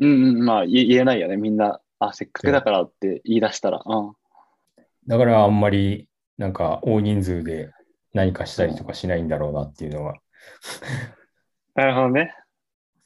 [0.00, 1.36] うんうん、まあ言え言えないよね。
[1.36, 3.82] みんな、あ、せっかくだからって言い出したら。
[3.84, 4.12] うん。
[5.06, 7.70] だからあんまり、なんか、大人数で
[8.14, 10.14] 何かしたりとかしないんだろうなっていうのは、
[11.74, 12.34] なるほどね。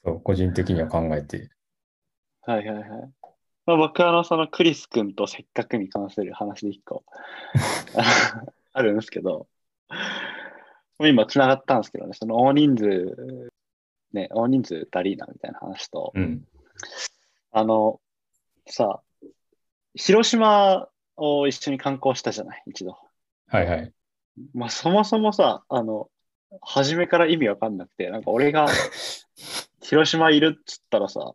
[0.03, 1.49] そう個人的には考えて。
[2.41, 2.87] はいはいはい。
[3.65, 7.03] まあ、僕はあの、そのクリス君とせっかくに関する話で一個
[8.73, 9.47] あるんですけど、
[10.99, 13.49] 今繋がったんですけどね、その大人数
[14.13, 16.47] ね、大人数足りーなみたいな話と、うん。
[17.51, 17.99] あの、
[18.67, 19.01] さ、
[19.95, 22.97] 広島を一緒に観光したじゃない、一度。
[23.47, 23.93] はいはい。
[24.53, 26.09] まあ、そもそもさ、あの、
[26.61, 28.67] 初めから意味わかんなくて、なんか俺が
[29.81, 31.33] 広島いるっつったらさ、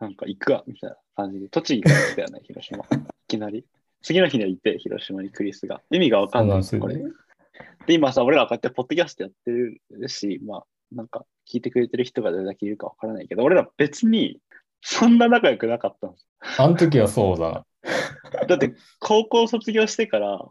[0.00, 2.78] なんか行くわ、みたいな感じで、栃木から来たよね、 広島。
[2.78, 2.86] い
[3.28, 3.64] きなり。
[4.02, 5.82] 次の日にはいて、広島にクリスが。
[5.90, 6.86] 意味がわかんないですよ。
[6.86, 7.02] ね。
[7.86, 14.40] で、今さ、俺らはこうやってポッドキャストやってるし、まあ、なんか聞いてくれてる人がどれだけいるかわからないけど、俺ら別に
[14.80, 16.28] そんな仲良くなかったんです。
[16.58, 17.66] あの時はそうだ。
[18.48, 20.46] だって、高校卒業してから、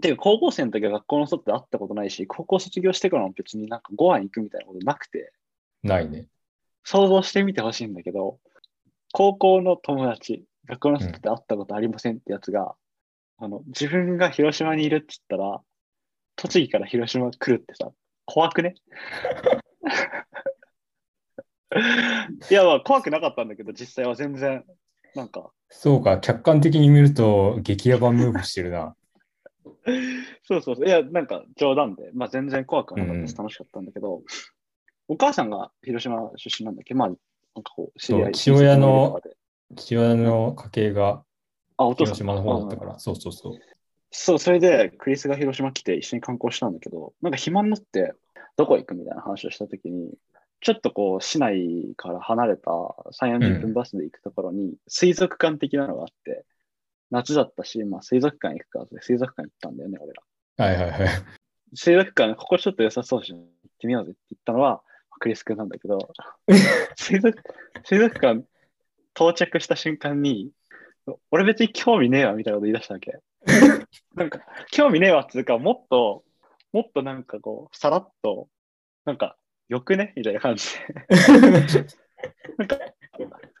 [0.00, 5.32] てか高校生の時は学校の外で会ったことないし、高校卒業してからも別になんかご飯行くみたいなことなくて、
[5.82, 6.26] ないね。
[6.84, 8.38] 想像してみてほしいんだけど、
[9.12, 12.74] 高校の友達、学校の外で会ったことありませんってやつが、
[13.38, 15.60] あの、自分が広島にいるって言ったら、
[16.36, 17.90] 栃木から広島来るってさ、
[18.24, 18.74] 怖くね？
[22.50, 24.64] いや、まあ怖くなかったんだけど、実際は全然、
[25.14, 28.96] なんか、そうか、客観的に見ると激ヤバムーブしてるな。
[30.44, 30.86] そうそうそう。
[30.86, 33.44] いや、なんか冗談で、まあ全然怖くはなかったし、うん。
[33.44, 34.22] 楽しかったんだけど、
[35.08, 36.94] お母さんが広島出身なんだっけ？
[36.94, 39.20] まあ、なんかこう、知り合い父親の
[39.76, 41.24] 父親の家系が
[41.76, 42.14] あ、お父さん。
[42.16, 43.54] 広島の方だったかうんら、そうそうそう。
[44.10, 48.12] そう、それでクリスが広島来て一緒に観光したんだけど、なんか暇になって
[48.56, 50.12] どこ行くみたいな話をしたときに、
[50.60, 52.70] ちょっとこう市内から離れた
[53.12, 56.44] 3、40分バスで行くところに水族館的なのがあって、
[57.10, 60.22] 夏だったし、まあ水族館行くかって水族館行ったんだよね、俺ら。
[60.64, 61.08] はいはいはい。
[61.74, 63.38] 水族館、ここちょっと良さそうじゃん。
[63.38, 63.46] 行っ
[63.78, 64.82] てみようぜって言ったのは
[65.20, 66.12] クリス君なんだけど、
[66.96, 67.38] 水族
[67.84, 68.44] 水族館
[69.14, 70.50] 到着した瞬間に、
[71.30, 73.18] 俺別に興味ねえわみたいなこと言い出したわけ。
[74.14, 74.40] なんか、
[74.70, 76.24] 興味ねえわっていうか、もっと、
[76.72, 78.48] もっとなんかこう、さらっと、
[79.04, 79.36] なんか、
[79.68, 80.12] よくね？
[80.16, 81.06] みたいな感じで。
[82.56, 82.78] なんか、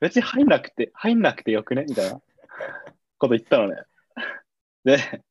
[0.00, 1.84] 別に入んなくて、入んなくてよくね？
[1.88, 2.20] みたいな
[3.20, 3.76] こと言ったのね。
[4.84, 5.22] で、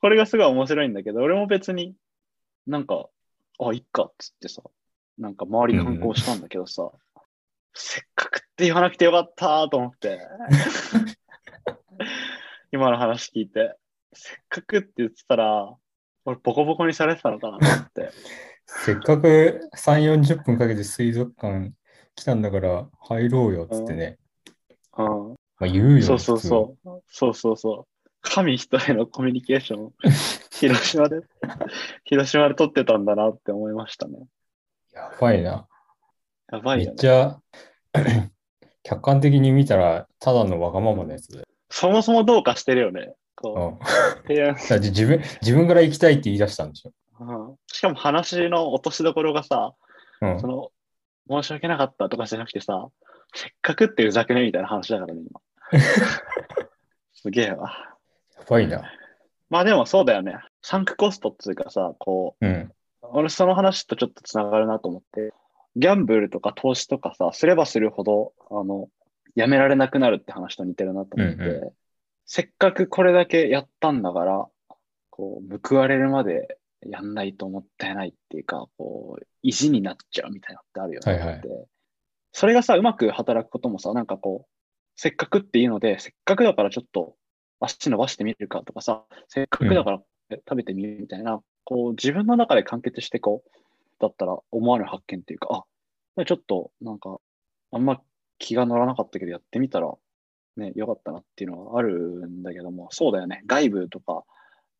[0.00, 1.94] これがすごい面白いんだけど、俺も別に
[2.66, 3.08] なんか、
[3.60, 4.62] あ、いっかっつってさ、
[5.18, 6.90] なんか周り観光したんだけどさ、
[7.74, 10.18] せっかくって言わなくてよかったと思って、
[12.72, 13.76] 今の話聞いて、
[14.12, 15.76] せっかくって言ってたら、
[16.24, 18.10] 俺ボコボコにされてたのかなと思って。
[18.66, 21.72] せっかく3、40分かけて水族館
[22.14, 24.18] 来たんだから入ろうよっつってね。
[24.96, 26.02] うん、まあ言うよ。
[26.02, 27.02] そうそうそう。
[27.08, 27.86] そうそうそう。
[28.22, 29.92] 神人へのコミュニケーションを
[30.52, 31.20] 広島で、
[32.04, 34.18] 広島で取ってたんだなって思いましたね。
[34.92, 35.66] やばいな。
[36.50, 36.92] めやばいよね。
[36.92, 37.38] っちゃ
[38.82, 41.46] 客観的に見たらただのわがままなやつだよ。
[41.70, 43.14] そもそもどうかしてるよね。
[43.36, 46.92] こうんう、提案 だって自分自分から行きたいって言い出したんでしょ。
[47.20, 49.74] うんしかも話の落としどころがさ、
[50.22, 50.70] うんその、
[51.30, 52.88] 申し訳なかったとかじゃなくてさ、
[53.34, 55.40] せっかくってうざくねみたいな話だからね、今。
[57.14, 57.96] すげえわ。
[58.36, 58.90] やばいな。
[59.48, 60.36] まあでもそうだよね。
[60.62, 62.50] サンクコストっていうかさ、こうん。
[62.50, 65.32] う、俺その話とちょっとつながるなと思って、
[65.76, 68.88] ギャンブルとか投資とかさ、すればするほど、あの、
[69.34, 71.74] やめられなくなるって話と似てるなと思って、うんう
[72.26, 74.46] せっかくこれだけやったんだから、
[75.10, 81.12] こう、報われるまでやんないともったいないっていうか、こう、意地になっちゃうみたいなのってあるよね。
[81.12, 81.42] はいはい
[82.32, 84.59] それがさ、うまく働くこともさ、なんかこう、
[85.02, 87.16] せっかくっていうので、せっかくだからちょっと
[87.58, 93.50] 足伸ばしてみるかとかさ、せっかくだから食べてみるみたいな、こう、自分の中で完結してこう、
[93.98, 95.64] だったら思わぬ発見っていうか、
[96.18, 97.18] あ、ちょっとなんか、
[97.72, 98.02] あんま
[98.38, 99.90] 気が乗らなかったけどやってみたら、
[100.58, 103.42] ね、よかったなっていうのはあるんだけども、そうだよね。
[103.46, 104.24] 外部とか、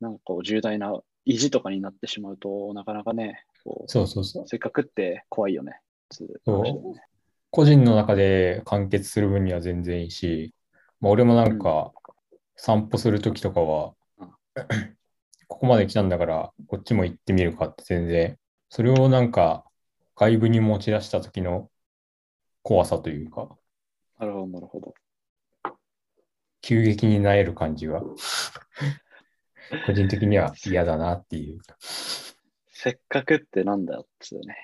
[0.03, 4.49] なんかこう重大な意地とかになってしまうとなかなかね、こそうそうそうう。
[4.49, 5.81] せっかくって怖いよね。
[6.11, 6.43] つう
[7.51, 10.55] 個人の中で完結する分には全然いいし、
[11.01, 11.93] まあ、俺もなんか
[12.57, 14.31] 散歩するときとかはうん、
[15.49, 18.39] ここまで来たんだからこっちも行ってみるかって全然、
[18.69, 19.65] それをなんか
[20.15, 21.71] 外部に持ち出した時の
[22.63, 23.49] 怖さというか、
[24.19, 24.95] なるほど、なるほど。
[26.63, 28.03] 急激になえる感じが、
[29.87, 31.59] 個人的には嫌だなっていう。
[32.71, 34.57] せっかくってなんだよっつうね、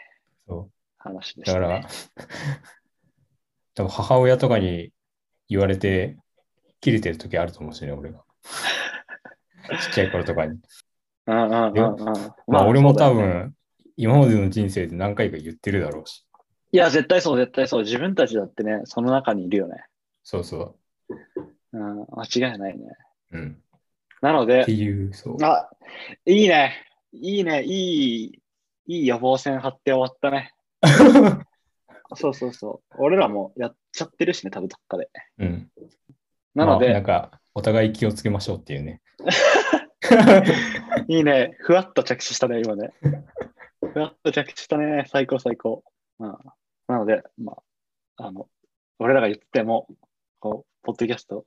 [0.47, 0.76] そう
[1.07, 1.87] 話でした、だからね。、
[3.75, 4.93] 多分母親とかに
[5.49, 6.17] 言われて、
[6.81, 8.25] 切れてる時あると思うしね、俺が。
[9.81, 10.59] ちっちゃい頃とかに。
[11.27, 12.33] うんうんうんうん。
[12.47, 13.55] まあ、俺も多分、
[13.97, 16.25] 今までの人生で何回か言ってるだろうし。
[16.73, 17.83] いや、絶対そう、絶対そう。
[17.83, 19.85] 自分たちだってね、その中にいるよね。
[20.23, 20.77] そうそ
[21.73, 22.85] うん、間違いないね。
[23.33, 23.39] う。
[23.39, 23.63] うん。
[24.23, 25.37] なのでって、いう、そう。
[25.43, 25.71] あ、
[26.25, 26.85] いいね。
[27.13, 27.63] いいね。
[27.65, 28.43] いい、
[28.87, 30.53] いい予防線張って終わったね。
[32.15, 32.95] そうそうそう。
[32.99, 35.09] 俺らもやっちゃってるしね、多分どっかで。
[35.39, 35.71] うん。
[36.55, 39.01] なので、まあなんか、お互い気をつけましょうっていうね。
[41.09, 41.57] いいね。
[41.61, 42.93] ふわっと着地したね、今ね。
[43.81, 45.05] ふわっと着地したね。
[45.09, 45.83] 最高最高。
[46.19, 47.55] まあ、なので、ま
[48.17, 48.49] あ、あの、
[48.99, 49.89] 俺らが言っても、
[50.39, 51.47] こう、ポッドキャスト、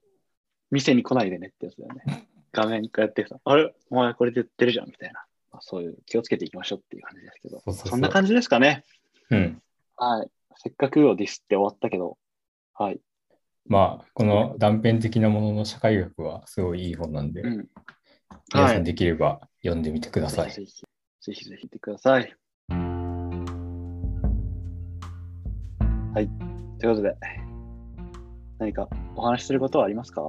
[0.71, 2.27] 店に来ないでねってやつだよね。
[2.51, 3.73] 画面こうやってさ、あれ？
[3.89, 5.25] お前これで言ってるじゃんみたいな。
[5.51, 7.59] まあ、そういう気をつけていきましょうっていう感じですけど。
[7.59, 8.83] そうそうそうそんな感じですかね。
[9.29, 9.61] うん。
[9.95, 10.31] はい。
[10.57, 12.17] せっかくをディスって終わったけど、
[12.73, 12.99] はい。
[13.65, 17.57] まあ、この断片的なものの社会学はすごいいい本なんで、うん。
[17.57, 17.67] はい。
[18.53, 20.51] 皆さんできれば読んでみてください。
[20.51, 20.85] ぜひぜひ、
[21.21, 22.35] ぜひぜひ見てください。
[26.13, 26.27] はい。
[26.79, 27.15] ということで、
[28.57, 30.21] 何かお話しすることはありますか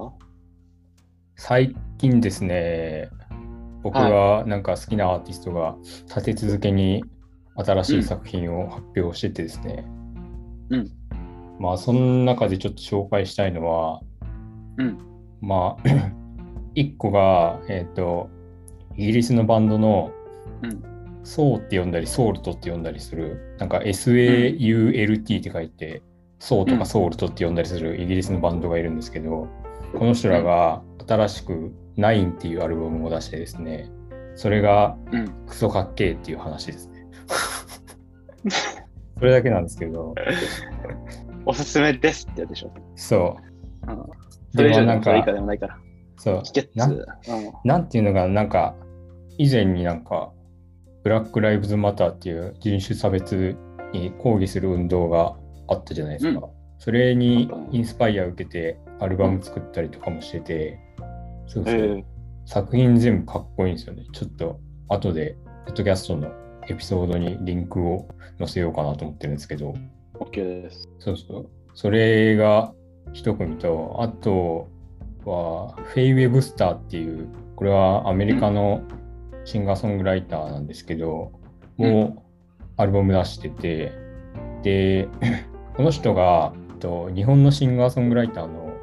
[1.35, 3.09] 最近ですね、
[3.81, 5.75] 僕がなんか好きなアーティストが
[6.07, 7.03] 立て続けに
[7.63, 9.85] 新しい作品を発表しててですね、
[10.69, 10.91] うん。
[11.59, 14.01] まあ、その中でちょっと紹介したいのは、
[14.77, 14.97] うん。
[15.41, 15.89] まあ、
[16.75, 18.29] 一個が、えっ、と、
[18.95, 20.11] イギリスのバンドの、
[20.63, 20.91] うん
[21.23, 26.01] ソーって呼んだり、ソールトって呼んだりする、なんか SAULT って書いて、
[26.39, 29.47] ソーとかソールトって呼んだりするイギリスのバンドがいるんですけど、
[29.97, 33.91] この人らが新しくナインっていうアルバムを出してですね、
[34.35, 35.27] それがうん。
[35.47, 36.90] クソかっけーっていう話ですね。
[39.19, 40.15] それだけなんですけど、
[41.45, 42.73] おすすめですってやつでしょ。
[42.95, 43.37] そ
[43.87, 43.99] うん。
[43.99, 44.09] う。
[44.55, 45.77] それ以上でなんかでもないから。
[46.17, 46.43] そう。
[46.75, 47.05] なうん。
[47.63, 48.75] なんていうのが、なんか、
[49.37, 50.31] 以前になんか、
[51.03, 53.57] ブラック・ライブズ・マターっていう人種差別
[53.93, 55.35] に抗議する運動が
[55.67, 56.49] あったじゃないですか。
[56.77, 60.79] それにインスパイアを受けてアルバム作ったりとかもしてて、
[61.47, 62.03] そうそう、えー、
[62.45, 64.03] 作品全部かっこいいんですよね。
[64.13, 64.59] ちょっと
[64.89, 66.31] 後で、ポッドキャストの
[66.71, 68.07] エピソードにリンクを
[68.39, 69.75] 載せようかなと思ってるんですけど、
[70.19, 70.89] OK です。
[70.99, 71.49] そうそう。
[71.73, 72.73] それが
[73.13, 74.67] 一組と、あと
[75.25, 78.81] は、フェイ・ウェブスターっていう、これはアメリカの
[79.45, 81.31] シンガーソングライターなんですけど、
[81.77, 82.21] もう
[82.77, 83.91] アルバム出してて、
[84.63, 85.07] で、
[85.75, 88.73] この人が、と日本のシンガーソングライターの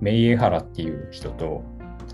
[0.00, 1.62] メイエハラっていう人と、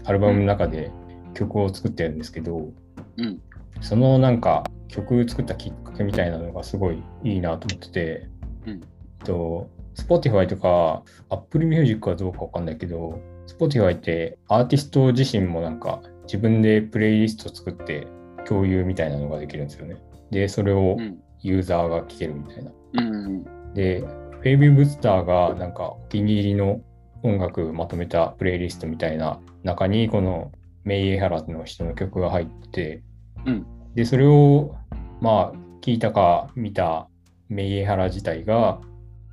[0.04, 0.90] アルバムの中で
[1.34, 2.70] 曲を作ってるんですけど、
[3.16, 3.40] うん。
[3.80, 8.28] そのなんか曲作ったきっかけみたいなのがすごいいいなと思ってて、
[8.66, 8.80] うん
[9.24, 18.06] と、Spotify とか Apple Music はどうかわかんないけど、Spotify ってアーティスト自身もなんか自分でプレイリスト作って
[18.46, 19.96] 共有みたいなのができるんですよね。
[20.30, 21.18] で、それをうん。
[21.42, 22.70] ユーザーが聴けるみたいな。
[22.92, 23.72] うん。
[23.72, 26.82] で、フェイビーブスターがなんかお気に入りの
[27.22, 30.52] 音楽まとめたプレイリストみたいな中にこの
[30.84, 33.02] メイエハラの人の曲が入ってて、
[33.46, 34.76] うんで、それを
[35.20, 37.08] まあ聞いたか見た
[37.48, 38.80] メイエハラ自体が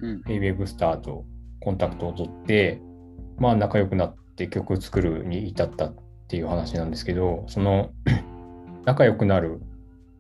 [0.02, 0.22] うん。
[0.22, 1.26] フェイビーブスターと
[1.60, 2.82] コンタクトを取って、
[3.38, 5.96] まあ仲良くなって曲を作るに至ったっ
[6.28, 7.92] ていう話なんですけど、その
[8.86, 9.60] 仲良くなる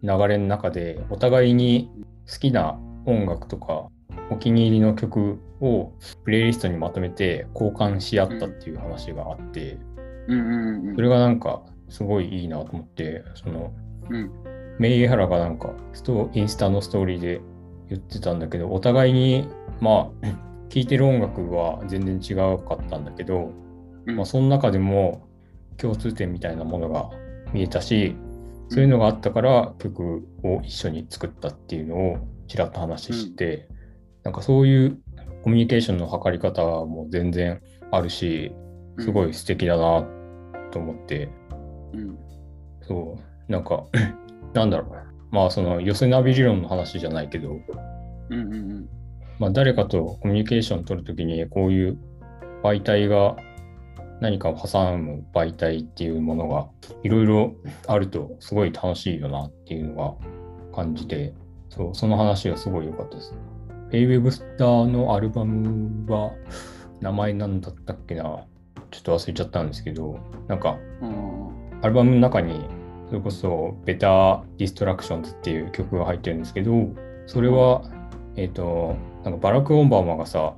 [0.03, 1.89] 流れの中でお互いに
[2.31, 3.87] 好きな音楽とか
[4.29, 9.77] お気に入りの曲をプレイリストにまとめて交換し合ったっていう話があって。
[10.27, 13.71] それがなんかすごいいいなと思って、その
[14.09, 14.31] うん。
[14.79, 17.41] メイエハラがなんかストインスタのストーリーで
[17.89, 19.47] 言ってたんだけど、お互いに
[19.81, 20.27] まあ
[20.69, 23.51] 聴いてる音楽は全然違うかったんだけど、
[24.05, 24.15] うん。
[24.15, 25.27] まあ、その中でも
[25.77, 27.09] 共通点みたいなものが
[27.53, 28.15] 見えたし、
[28.69, 33.69] そういうのがあったから曲を一緒に作ったっていうのをちらっと話して、
[34.23, 34.97] なんかそういう
[35.43, 38.53] コミュニケーションの図り方も全然あるし、
[38.99, 40.05] すごい素敵だな
[40.71, 41.29] と思って、
[41.93, 42.17] うん。
[42.81, 43.85] そう、なんか、
[44.53, 45.07] なんだろう。
[45.31, 47.57] まあその寄せナビ理論の話じゃないけど、
[48.29, 48.53] うん。
[48.53, 48.89] うん。
[49.39, 51.97] まあ誰かとコミュニケーション取るときにこういう
[52.63, 53.35] 媒体が
[54.19, 56.67] 何かを挟む媒体っていうものが
[57.03, 57.55] いろいろ
[57.87, 60.17] あるとすごい楽しいよなっていうの
[60.71, 61.33] が感じて、
[61.69, 63.33] そう、その話がすごい良かったです。
[63.91, 66.31] ペイウェブスターのアルバムは
[66.99, 68.23] 名前なんだったっけな
[68.91, 71.79] ちょっと忘れちゃったんですけど、なんかうん。
[71.83, 72.67] アルバムの中に
[73.07, 76.89] それこそ Better Distractions っていう曲が入ってるんですけど、
[77.25, 77.83] それは、
[78.35, 80.55] えっ、と、なんかバラク・オバマがさ、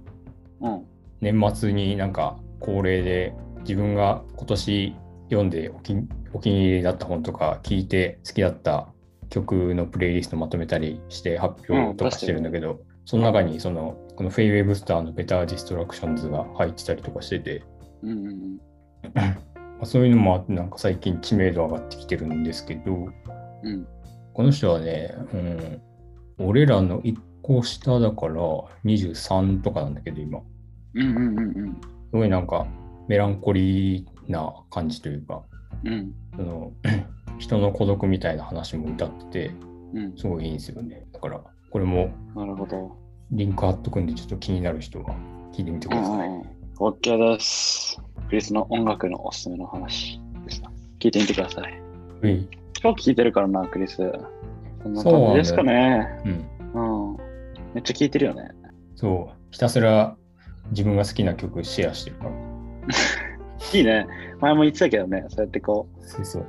[0.62, 0.86] うん。
[1.22, 4.96] 年末になんか恒例で自分が今年
[5.30, 5.96] 読んでお気
[6.34, 8.88] お気に入りだった本とか聞いて好きだった
[9.30, 17.64] 曲のプレイリストまとめたりして発表とかしてるんだけど、その中にそのこのフェイウェブスターのベターディストラクションズが入ってたりとかしてて、
[18.04, 18.28] うん。
[18.28, 18.60] うん。
[19.80, 23.08] まあそういうのもあってなんか最近知名度上がってきてるんですけど、
[23.64, 23.88] うん。
[24.34, 25.82] この人はね、うん、
[26.38, 28.36] 俺らの1個下だから
[28.86, 30.40] 23とかなんだけど、今。
[30.96, 31.74] うんうんうんうん。
[31.74, 31.80] す
[32.12, 32.68] ごいなんか
[33.08, 35.44] メランコリーな感じというか、
[35.86, 36.74] うんその
[37.40, 39.56] 人の孤独みたいな話も歌ってて、
[39.94, 40.18] うん。
[40.18, 41.08] すごいいいんですよね。
[41.14, 42.98] だから、これもなるほど。
[43.32, 45.16] リンク貼っとくんで、ちょっと気になる人は
[45.54, 46.30] 聞いてみてください。
[46.80, 48.02] OK です。
[48.30, 50.72] クリスの音楽のおすすめの話でした。
[51.00, 51.82] 聞いてみてください。
[52.22, 52.48] うん。
[52.80, 53.96] 今日聞いてるからな、クリス。
[54.84, 56.08] そんな感じですかね。
[56.74, 57.12] うん。
[57.12, 57.18] うん。
[57.74, 58.52] めっちゃ聞いてるよね。
[58.96, 59.38] そう。
[59.50, 60.16] ひたすら
[60.70, 62.32] 自分が好きな曲シェアしてるから。
[63.74, 64.08] いいね。
[64.40, 66.46] 前も言ってたけどね、そうやってこそうそう。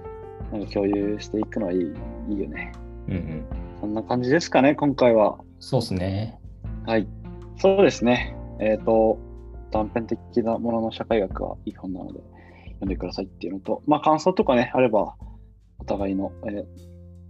[0.52, 2.72] う、なんか共有していくのはいいいいよね。
[3.08, 3.44] うんうん。
[3.80, 5.38] そんな感じですかね、今回は。
[5.60, 6.38] そうっすね。
[6.84, 7.08] はい。
[7.56, 8.36] そうですね。
[8.58, 9.18] えっ、と、
[9.70, 12.20] 断片的なものの社会学はいい本なので、
[12.64, 15.14] 読んでくださいっていうのと、まあ、感想とかね、あれば、
[15.78, 16.64] お互いの、えー、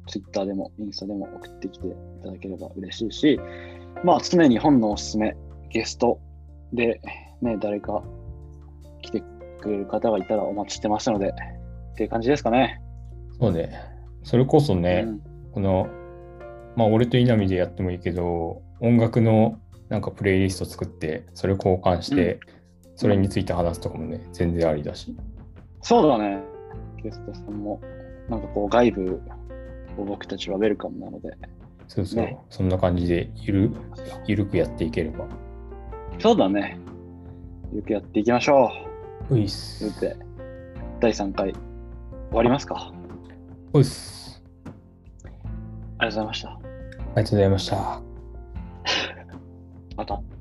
[0.07, 1.91] Twitter でもインスタでも送ってきてい
[2.23, 3.41] ただければ嬉しいし、
[4.05, 5.37] まあ、常に本のおすすめ、
[5.71, 6.19] ゲスト
[6.73, 7.01] で、
[7.43, 8.03] ね、誰か
[9.03, 9.23] 来て
[9.61, 11.29] くれる方がいたらお待ちしてますので、
[11.93, 12.81] っていう感じですかね。
[13.39, 13.71] そうね。
[14.23, 15.89] それこそね、うんこの、
[16.77, 19.59] まあ、俺と稲見でやってもいいけど、音楽の
[19.91, 22.41] なんかプレイリスト作って、それ交換して、
[22.97, 25.15] それについて話すとかもね、全然ありだし。
[25.83, 26.41] そうだね。
[27.03, 27.81] ゲストさんも、
[28.29, 29.21] なんかこう、外部
[29.99, 31.37] を僕たちはウェルカムなので、
[31.89, 32.25] そうそう。
[32.25, 33.71] ねそんな感じでゆる、
[34.27, 35.27] ゆるくやっていければ。
[36.19, 36.79] そうだね。
[37.75, 38.71] よくやっていきましょ
[39.29, 39.49] ういっう。
[39.49, 39.91] す。
[39.91, 40.17] それで、
[41.01, 41.61] 第3回、終
[42.33, 42.93] わりますか？
[43.73, 44.41] うっす。
[45.99, 46.51] ありがとうございました。
[46.51, 46.61] あり
[47.17, 48.10] がとうございました。
[50.01, 50.40] また。